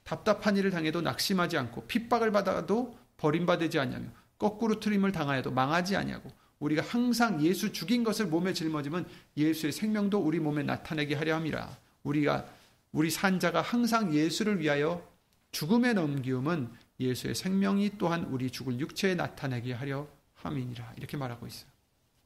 답답한 0.02 0.56
일을 0.56 0.70
당해도 0.70 1.02
낙심하지 1.02 1.58
않고 1.58 1.86
핍박을 1.86 2.32
받아도 2.32 2.96
버림받지 3.18 3.78
아니하며 3.78 4.08
거꾸로 4.38 4.80
트림을 4.80 5.12
당하여도 5.12 5.50
망하지 5.50 5.96
아니하고 5.96 6.30
우리가 6.58 6.82
항상 6.82 7.42
예수 7.44 7.72
죽인 7.72 8.02
것을 8.02 8.26
몸에 8.26 8.52
짊어지면 8.52 9.06
예수의 9.36 9.72
생명도 9.72 10.18
우리 10.18 10.38
몸에 10.40 10.62
나타내게 10.62 11.14
하려 11.16 11.36
함이라. 11.36 11.76
우리가 12.04 12.46
우리 12.92 13.10
산자가 13.10 13.62
항상 13.62 14.14
예수를 14.14 14.60
위하여 14.60 15.06
죽음에 15.50 15.92
넘기움은 15.92 16.70
예수의 17.00 17.34
생명이 17.34 17.92
또한 17.98 18.24
우리 18.24 18.50
죽을 18.50 18.78
육체에 18.78 19.14
나타내게 19.14 19.72
하려 19.72 20.06
함이니라. 20.34 20.94
이렇게 20.96 21.16
말하고 21.16 21.46
있어요. 21.46 21.70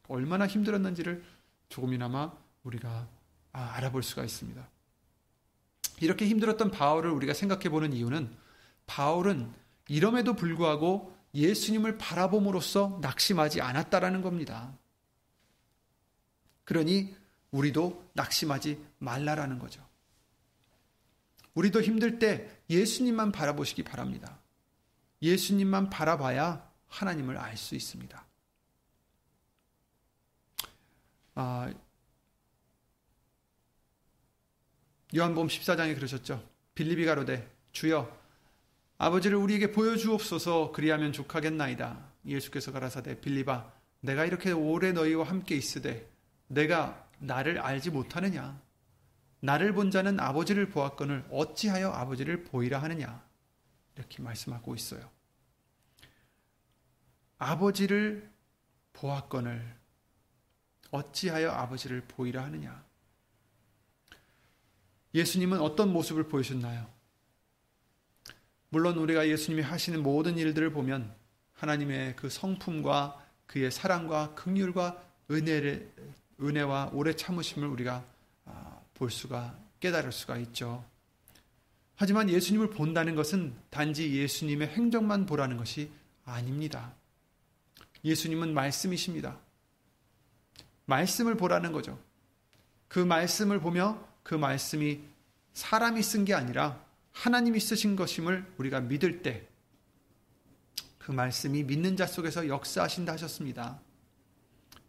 얼마나 0.09 0.47
힘들었는지를 0.47 1.25
조금이나마 1.69 2.33
우리가 2.63 3.09
아, 3.53 3.73
알아볼 3.75 4.03
수가 4.03 4.25
있습니다. 4.25 4.69
이렇게 6.01 6.27
힘들었던 6.29 6.71
바울을 6.71 7.11
우리가 7.11 7.33
생각해 7.33 7.69
보는 7.69 7.93
이유는 7.93 8.31
바울은 8.87 9.51
이럼에도 9.89 10.35
불구하고 10.35 11.17
예수님을 11.35 11.99
바라봄으로써 11.99 12.99
낙심하지 13.03 13.61
않았다라는 13.61 14.23
겁니다. 14.23 14.77
그러니 16.65 17.15
우리도 17.51 18.11
낙심하지 18.15 18.85
말라라는 18.99 19.59
거죠. 19.59 19.87
우리도 21.57 21.83
힘들 21.83 22.19
때 22.19 22.49
예수님만 22.71 23.33
바라보시기 23.33 23.83
바랍니다. 23.83 24.39
예수님만 25.23 25.91
바라봐야 25.91 26.71
하나님을 26.87 27.37
알 27.37 27.57
수 27.57 27.75
있습니다. 27.75 28.25
아, 31.35 31.73
요한복음 35.15 35.49
14장에 35.49 35.95
그러셨죠. 35.95 36.47
빌리비 36.75 37.05
가로되 37.07 37.51
주여 37.73 38.15
아버지를 38.99 39.37
우리에게 39.39 39.73
보여주옵소서 39.73 40.73
그리하면 40.73 41.13
족하겠나이다. 41.13 42.13
예수께서 42.27 42.73
가라사대 42.73 43.21
빌리바 43.21 43.73
내가 44.01 44.25
이렇게 44.27 44.53
오래 44.53 44.93
너희와 44.93 45.25
함께 45.25 45.57
있으되 45.57 46.11
내가 46.49 47.09
나를 47.19 47.59
알지 47.59 47.91
못하느냐 47.91 48.61
나를 49.41 49.73
본 49.73 49.91
자는 49.91 50.19
아버지를 50.19 50.71
보았거늘 50.71 51.25
어찌하여 51.31 51.91
아버지를 51.91 52.45
보이라 52.45 52.81
하느냐 52.83 53.23
이렇게 53.97 54.23
말씀하고 54.23 54.75
있어요. 54.75 55.09
아버지를 57.39 58.31
보았거늘 58.93 59.77
어찌하여 60.91 61.51
아버지를 61.51 62.03
보이라 62.03 62.45
하느냐 62.45 62.85
예수님은 65.15 65.61
어떤 65.61 65.93
모습을 65.93 66.29
보이셨나요? 66.29 66.87
물론 68.69 68.97
우리가 68.99 69.29
예수님이 69.29 69.63
하시는 69.63 70.03
모든 70.03 70.37
일들을 70.37 70.71
보면 70.71 71.15
하나님의 71.55 72.17
그 72.17 72.29
성품과 72.29 73.25
그의 73.47 73.71
사랑과 73.71 74.35
긍휼과 74.35 75.03
은혜를, 75.31 75.93
은혜와 76.41 76.91
오래 76.93 77.15
참으심을 77.15 77.69
우리가 77.69 77.95
아, 77.95 78.16
볼 78.97 79.11
수가 79.11 79.59
깨달을 79.81 80.11
수가 80.11 80.37
있죠. 80.39 80.85
하지만 81.95 82.29
예수님을 82.29 82.71
본다는 82.71 83.15
것은 83.15 83.55
단지 83.71 84.13
예수님의 84.13 84.69
행정만 84.69 85.27
보라는 85.27 85.57
것이 85.57 85.91
아닙니다. 86.25 86.93
예수님은 88.05 88.53
말씀이십니다. 88.53 89.39
말씀을 90.87 91.37
보라는 91.37 91.73
거죠. 91.73 91.99
그 92.89 92.99
말씀을 92.99 93.61
보며 93.61 94.05
그 94.23 94.35
말씀이 94.35 95.01
사람이 95.55 96.03
쓴 96.03 96.25
게 96.25 96.35
아니라 96.35 96.85
하나님이 97.13 97.61
쓰신 97.61 97.97
것임을 97.97 98.45
우리가 98.59 98.81
믿을 98.81 99.23
때 99.23 99.57
그 101.07 101.13
말씀이 101.13 101.63
믿는 101.63 101.97
자 101.97 102.05
속에서 102.05 102.49
역사하신다 102.49 103.13
하셨습니다. 103.13 103.81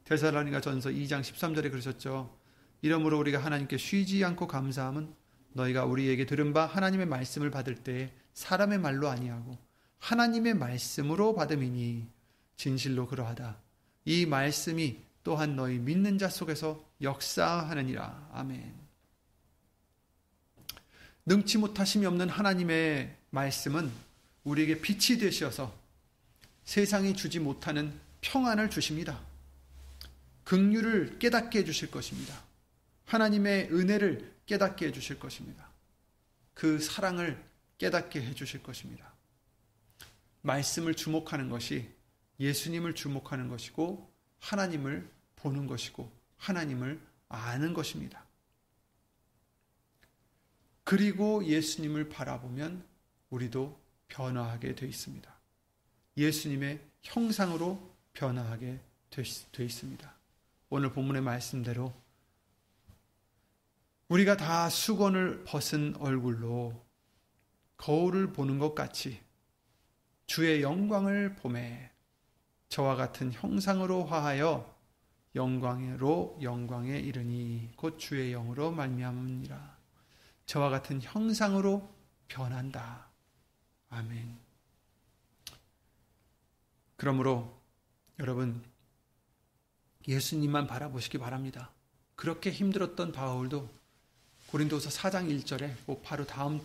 대사라니가 0.04 0.62
전서 0.62 0.89
2장 0.89 1.22
13절에 1.22 1.70
그러셨죠. 1.70 2.36
이러므로 2.82 3.20
우리가 3.20 3.40
하나님께 3.40 3.78
쉬지 3.78 4.24
않고 4.24 4.48
감사함은 4.48 5.13
너희가 5.54 5.86
우리에게 5.86 6.26
들은 6.26 6.54
바 6.54 6.66
하나님의 6.66 7.08
말씀을 7.08 7.52
받을 7.52 7.76
때 7.76 8.13
사람의 8.34 8.80
말로 8.80 9.10
아니하고 9.10 9.58
하나님의 10.00 10.54
말씀으로 10.54 11.34
받음이니 11.36 12.08
진실로 12.56 13.08
그러하다. 13.08 13.58
이 14.06 14.26
말씀이 14.26 15.00
또한 15.24 15.56
너희 15.56 15.80
믿는 15.80 16.18
자 16.18 16.30
속에서 16.30 16.86
역사하느니라. 17.02 18.30
아멘. 18.34 18.74
능치 21.26 21.58
못하심이 21.58 22.06
없는 22.06 22.30
하나님의 22.30 23.13
말씀은 23.32 23.92
우리에게 24.46 24.80
빛이 24.80 25.20
되셔서 25.20 25.76
세상이 26.64 27.16
주지 27.16 27.39
못하는 27.39 27.93
평안을 28.22 28.70
주십니다. 28.70 29.20
극류를 30.45 31.20
깨닫게 31.20 31.60
해 31.60 31.66
주실 31.66 31.91
것입니다. 31.91 32.47
하나님의 33.08 33.72
은혜를 33.72 34.36
깨닫게 34.45 34.88
해주실 34.88 35.20
것입니다. 35.20 35.70
그 36.53 36.80
사랑을 36.80 37.41
깨닫게 37.78 38.22
해주실 38.22 38.64
것입니다. 38.64 39.14
말씀을 40.41 40.93
주목하는 40.93 41.49
것이 41.49 41.89
예수님을 42.39 42.95
주목하는 42.95 43.47
것이고 43.47 44.12
하나님을 44.39 45.10
보는 45.38 45.68
것이고 45.68 46.12
하나님을 46.38 46.99
아는 47.30 47.74
것입니다. 47.74 48.26
그리고 50.84 51.43
예수님을 51.45 52.10
바라보면 52.10 52.84
우리도 53.30 53.80
변화하게 54.08 54.76
되어 54.76 54.88
있습니다. 54.88 55.34
예수님의 56.18 56.82
형상으로 57.03 57.95
변화하게 58.14 58.80
되어 59.10 59.66
있습니다. 59.66 60.14
오늘 60.70 60.91
본문의 60.91 61.22
말씀대로 61.22 61.93
우리가 64.10 64.38
다 64.38 64.70
수건을 64.70 65.43
벗은 65.43 65.95
얼굴로 65.97 66.86
거울을 67.76 68.32
보는 68.32 68.58
것 68.58 68.74
같이 68.74 69.22
주의 70.26 70.62
영광을 70.62 71.36
봄에 71.36 71.91
저와 72.70 72.95
같은 72.95 73.32
형상으로 73.32 74.05
화하여 74.05 74.78
영광으로 75.36 76.39
영광에 76.41 76.97
이르니 76.99 77.72
곧 77.76 77.99
주의 77.99 78.32
영으로 78.32 78.72
말미암으니라. 78.72 79.78
저와 80.45 80.70
같은 80.70 81.01
형상으로 81.01 81.93
변한다. 82.28 83.10
아멘. 83.89 84.38
그러므로 86.95 87.62
여러분 88.20 88.64
예수님만 90.08 90.66
바라보시기 90.66 91.18
바랍니다. 91.20 91.72
그렇게 92.16 92.51
힘들었던 92.51 93.12
바울도 93.12 93.76
고린도서 94.48 94.89
4장 94.89 95.30
1절에 95.30 95.74
뭐 95.86 96.02
바로 96.04 96.26
다음 96.26 96.62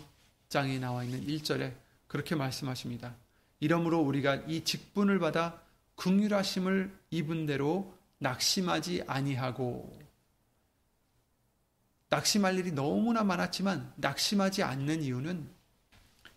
장에 0.48 0.78
나와 0.78 1.04
있는 1.04 1.26
1절에 1.26 1.74
그렇게 2.06 2.34
말씀하십니다. 2.34 3.14
이러므로 3.60 4.00
우리가 4.00 4.36
이 4.46 4.64
직분을 4.64 5.18
받아 5.18 5.60
긍휼하심을 5.96 6.92
입은 7.10 7.46
대로 7.46 7.96
낙심하지 8.18 9.04
아니하고 9.06 10.00
낙심할 12.08 12.58
일이 12.58 12.72
너무나 12.72 13.24
많았지만 13.24 13.94
낙심하지 13.96 14.62
않는 14.62 15.02
이유는 15.02 15.48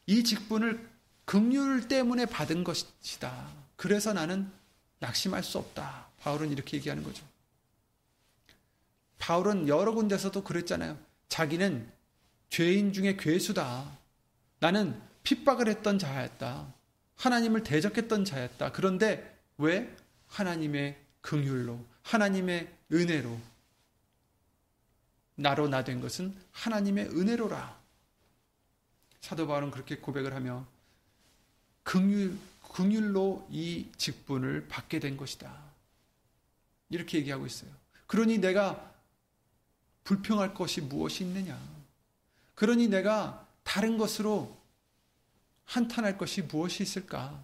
이 0.07 0.23
직분을 0.23 0.89
긍휼 1.25 1.87
때문에 1.87 2.25
받은 2.27 2.63
것이다. 2.63 3.51
그래서 3.75 4.13
나는 4.13 4.49
낙심할 4.99 5.43
수 5.43 5.57
없다. 5.57 6.07
바울은 6.21 6.51
이렇게 6.51 6.77
얘기하는 6.77 7.03
거죠. 7.03 7.25
바울은 9.17 9.67
여러 9.67 9.93
군데서도 9.93 10.43
그랬잖아요. 10.43 10.97
자기는 11.29 11.91
죄인 12.49 12.93
중에 12.93 13.15
괴수다. 13.17 13.97
나는 14.59 14.99
핍박을 15.23 15.67
했던 15.67 15.99
자였다. 15.99 16.73
하나님을 17.15 17.63
대적했던 17.63 18.25
자였다. 18.25 18.71
그런데 18.71 19.37
왜 19.57 19.95
하나님의 20.27 20.97
긍휼로 21.21 21.83
하나님의 22.03 22.71
은혜로 22.91 23.39
나로 25.35 25.67
나 25.67 25.83
된 25.83 25.99
것은 26.01 26.35
하나님의 26.51 27.09
은혜로라. 27.09 27.81
사도 29.21 29.47
바울은 29.47 29.71
그렇게 29.71 29.97
고백을 29.97 30.33
하며 30.33 30.65
긍휼 31.83 32.37
긍휼로 32.73 33.47
이 33.49 33.89
직분을 33.97 34.67
받게 34.67 34.99
된 34.99 35.17
것이다. 35.17 35.53
이렇게 36.89 37.17
얘기하고 37.19 37.45
있어요. 37.45 37.71
그러니 38.07 38.37
내가 38.37 38.94
불평할 40.05 40.53
것이 40.53 40.81
무엇이 40.81 41.25
있느냐? 41.25 41.59
그러니 42.53 42.87
내가 42.87 43.45
다른 43.63 43.97
것으로 43.97 44.55
한탄할 45.65 46.17
것이 46.17 46.43
무엇이 46.43 46.83
있을까? 46.83 47.43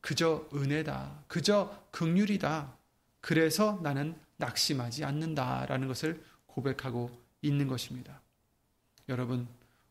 그저 0.00 0.46
은혜다. 0.52 1.24
그저 1.28 1.82
극률이다. 1.90 2.76
그래서 3.20 3.78
나는 3.82 4.18
낙심하지 4.36 5.04
않는다라는 5.04 5.88
것을 5.88 6.22
고백하고 6.46 7.10
있는 7.40 7.68
것입니다. 7.68 8.20
여러분, 9.08 9.48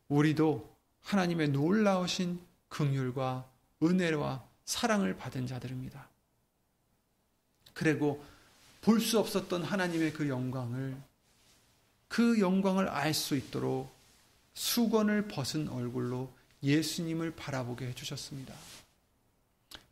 우리도 0.09 0.75
하나님의 1.01 1.49
놀라우신 1.49 2.39
극률과 2.67 3.49
은혜와 3.81 4.43
사랑을 4.65 5.15
받은 5.15 5.47
자들입니다. 5.47 6.09
그리고 7.73 8.23
볼 8.87 9.01
수 9.01 9.19
없었던 9.19 9.63
하나님의 9.63 10.13
그 10.13 10.29
영광을 10.29 10.95
그 12.07 12.39
영광을 12.39 12.87
알 12.87 13.13
수 13.13 13.35
있도록 13.35 13.93
수건을 14.53 15.27
벗은 15.27 15.67
얼굴로 15.67 16.33
예수님을 16.63 17.35
바라보게 17.35 17.85
해주셨습니다. 17.87 18.55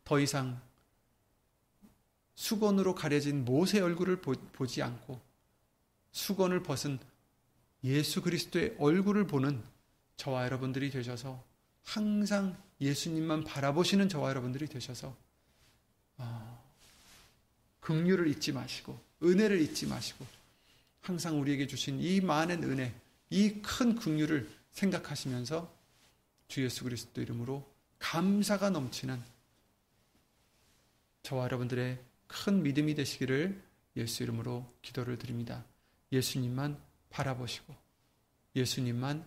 더 0.02 0.18
이상 0.18 0.58
수건으로 2.36 2.94
가려진 2.94 3.44
모세 3.44 3.80
얼굴을 3.80 4.22
보, 4.22 4.66
지 4.66 4.82
않고 4.82 5.20
수건을 6.12 6.62
벗은 6.62 6.98
예수 7.84 8.22
그리스도의 8.22 8.76
얼굴을 8.78 9.26
보는 9.26 9.62
저와 10.16 10.44
여러분들이 10.44 10.90
되셔서 10.90 11.44
항상 11.84 12.56
예수님만 12.80 13.44
바라보시는 13.44 14.08
저와 14.08 14.30
여러분들이 14.30 14.66
되셔서 14.68 15.08
어, 15.08 15.25
긍휼을 17.86 18.26
잊지 18.26 18.50
마시고 18.50 18.98
은혜를 19.22 19.60
잊지 19.60 19.86
마시고 19.86 20.26
항상 21.02 21.40
우리에게 21.40 21.68
주신 21.68 22.00
이 22.00 22.20
많은 22.20 22.64
은혜, 22.64 22.92
이 23.30 23.62
큰 23.62 23.94
긍휼을 23.94 24.50
생각하시면서 24.72 25.72
주 26.48 26.64
예수 26.64 26.82
그리스도 26.82 27.22
이름으로 27.22 27.64
감사가 28.00 28.70
넘치는 28.70 29.22
저와 31.22 31.44
여러분들의 31.44 32.00
큰 32.26 32.62
믿음이 32.64 32.96
되시기를 32.96 33.62
예수 33.96 34.24
이름으로 34.24 34.68
기도를 34.82 35.16
드립니다. 35.16 35.64
예수님만 36.10 36.76
바라보시고 37.10 37.72
예수님만 38.56 39.24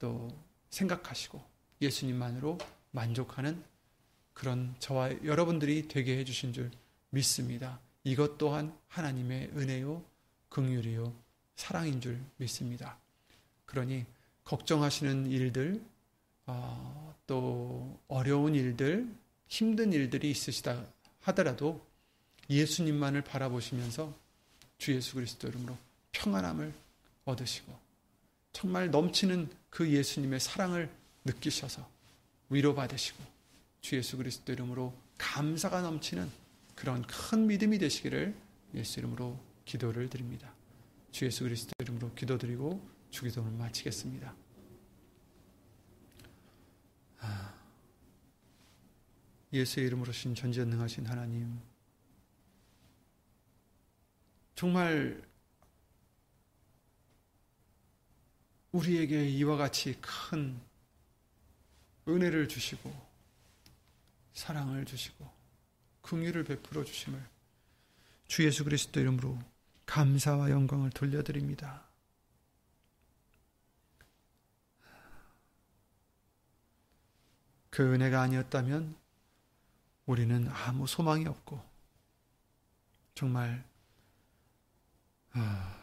또 0.00 0.28
생각하시고 0.70 1.40
예수님만으로 1.80 2.58
만족하는 2.90 3.62
그런 4.34 4.74
저와 4.80 5.22
여러분들이 5.24 5.86
되게 5.86 6.18
해주신 6.18 6.52
줄 6.52 6.70
믿습니다. 7.10 7.80
이것 8.04 8.38
또한 8.38 8.76
하나님의 8.88 9.50
은혜요, 9.56 10.02
긍휼이요, 10.48 11.12
사랑인 11.56 12.00
줄 12.00 12.18
믿습니다. 12.38 12.98
그러니 13.66 14.06
걱정하시는 14.44 15.26
일들, 15.26 15.82
어, 16.46 17.14
또 17.26 18.00
어려운 18.08 18.54
일들, 18.54 19.08
힘든 19.48 19.92
일들이 19.92 20.30
있으시다 20.30 20.84
하더라도 21.20 21.84
예수님만을 22.48 23.22
바라보시면서 23.22 24.12
주 24.78 24.94
예수 24.94 25.14
그리스도 25.14 25.48
이름으로 25.48 25.76
평안함을 26.12 26.72
얻으시고 27.24 27.72
정말 28.52 28.90
넘치는 28.90 29.48
그 29.68 29.88
예수님의 29.88 30.40
사랑을 30.40 30.90
느끼셔서 31.24 31.86
위로받으시고 32.48 33.22
주 33.80 33.96
예수 33.96 34.16
그리스도 34.16 34.52
이름으로 34.52 34.92
감사가 35.18 35.82
넘치는 35.82 36.30
그런 36.80 37.02
큰 37.02 37.46
믿음이 37.46 37.76
되시기를 37.76 38.34
예수 38.74 39.00
이름으로 39.00 39.38
기도를 39.66 40.08
드립니다. 40.08 40.50
주 41.12 41.26
예수 41.26 41.44
그리스도 41.44 41.72
이름으로 41.78 42.14
기도드리고 42.14 42.80
주기도를 43.10 43.52
마치겠습니다. 43.52 44.34
아, 47.18 47.54
예수의 49.52 49.88
이름으로 49.88 50.10
신 50.10 50.34
전지전능하신 50.34 51.04
하나님 51.04 51.60
정말 54.54 55.22
우리에게 58.72 59.28
이와 59.28 59.58
같이 59.58 60.00
큰 60.00 60.58
은혜를 62.08 62.48
주시고 62.48 62.90
사랑을 64.32 64.86
주시고 64.86 65.39
긍휼을 66.02 66.44
베풀어 66.44 66.84
주심을 66.84 67.20
주 68.26 68.44
예수 68.44 68.64
그리스도 68.64 69.00
이름으로 69.00 69.38
감사와 69.86 70.50
영광을 70.50 70.90
돌려드립니다. 70.90 71.82
그 77.70 77.94
은혜가 77.94 78.20
아니었다면 78.20 78.94
우리는 80.06 80.48
아무 80.48 80.86
소망이 80.86 81.26
없고 81.26 81.60
정말 83.14 83.64
아, 85.32 85.79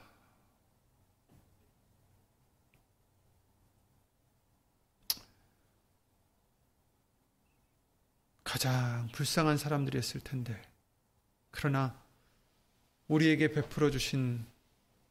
가장 8.47 9.09
불쌍한 9.11 9.57
사람들이었을 9.57 10.21
텐데 10.21 10.57
그러나 11.51 12.01
우리에게 13.09 13.51
베풀어 13.51 13.91
주신 13.91 14.45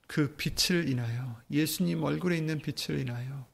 그 0.07 0.37
빛을 0.37 0.89
인하여 0.89 1.39
예수님 1.51 2.03
얼굴에 2.03 2.39
있는 2.39 2.61
빛을 2.61 2.99
인하여 2.99 3.47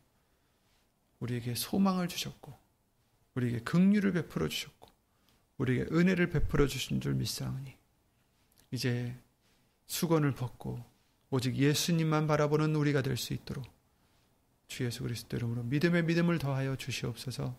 우리에게 1.19 1.57
소망을 1.57 2.07
주셨고 2.07 2.57
우리에게 3.35 3.59
긍휼을 3.65 4.13
베풀어 4.13 4.47
주셨고 4.49 4.89
우리에게 5.59 5.93
은혜를 5.93 6.31
베풀어 6.31 6.69
주신 6.69 7.01
줄 7.01 7.15
믿사오니 7.15 7.77
이제 8.71 9.19
수건을 9.89 10.37
벗고 10.37 10.81
오직 11.31 11.57
예수님만 11.57 12.29
바라보는 12.29 12.77
우리가 12.77 13.03
될 13.03 13.17
수 13.17 13.33
있도록 13.33 13.65
주 14.69 14.85
예수 14.85 15.03
그리스도 15.03 15.37
이름으로 15.37 15.65
믿음의 15.65 16.05
믿음을 16.05 16.39
더하여 16.39 16.77
주시옵소서. 16.77 17.57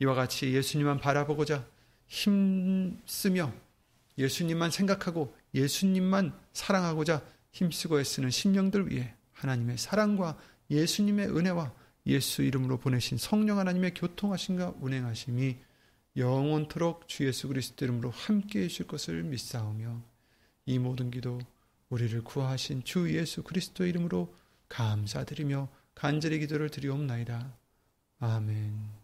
이와 0.00 0.14
같이 0.14 0.52
예수님만 0.52 0.98
바라보고자 0.98 1.66
힘쓰며 2.06 3.52
예수님만 4.18 4.70
생각하고 4.70 5.34
예수님만 5.54 6.38
사랑하고자 6.52 7.22
힘쓰고 7.52 8.00
애쓰는 8.00 8.30
심령들 8.30 8.90
위해 8.90 9.14
하나님의 9.32 9.78
사랑과 9.78 10.38
예수님의 10.70 11.28
은혜와 11.28 11.72
예수 12.06 12.42
이름으로 12.42 12.78
보내신 12.78 13.18
성령 13.18 13.58
하나님의 13.58 13.94
교통하심과 13.94 14.74
운행하심이 14.80 15.56
영원토록 16.16 17.08
주 17.08 17.26
예수 17.26 17.48
그리스도 17.48 17.84
이름으로 17.84 18.10
함께 18.10 18.62
해 18.62 18.68
주실 18.68 18.86
것을 18.86 19.22
믿사오며 19.24 20.00
이 20.66 20.78
모든 20.78 21.10
기도 21.10 21.40
우리를 21.88 22.22
구하신 22.22 22.84
주 22.84 23.12
예수 23.16 23.42
그리스도 23.42 23.86
이름으로 23.86 24.34
감사드리며 24.68 25.68
간절히 25.94 26.40
기도를 26.40 26.70
드리옵나이다. 26.70 27.56
아멘. 28.20 29.03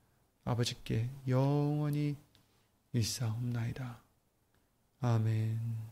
아버지께 0.43 1.09
영원히 1.27 2.15
일사옵나이다. 2.93 4.01
아멘. 5.01 5.91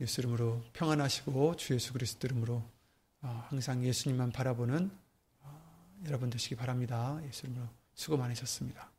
예수 0.00 0.20
이름으로 0.20 0.62
평안하시고 0.72 1.56
주 1.56 1.74
예수 1.74 1.92
그리스도 1.92 2.26
이름으로 2.26 2.62
어, 3.22 3.46
항상 3.48 3.84
예수님만 3.84 4.32
바라보는 4.32 4.90
어, 5.40 5.96
여러분 6.06 6.28
되시기 6.28 6.56
바랍니다. 6.56 7.20
예수 7.24 7.46
이름으로 7.46 7.68
수고 7.94 8.16
많으셨습니다. 8.16 8.91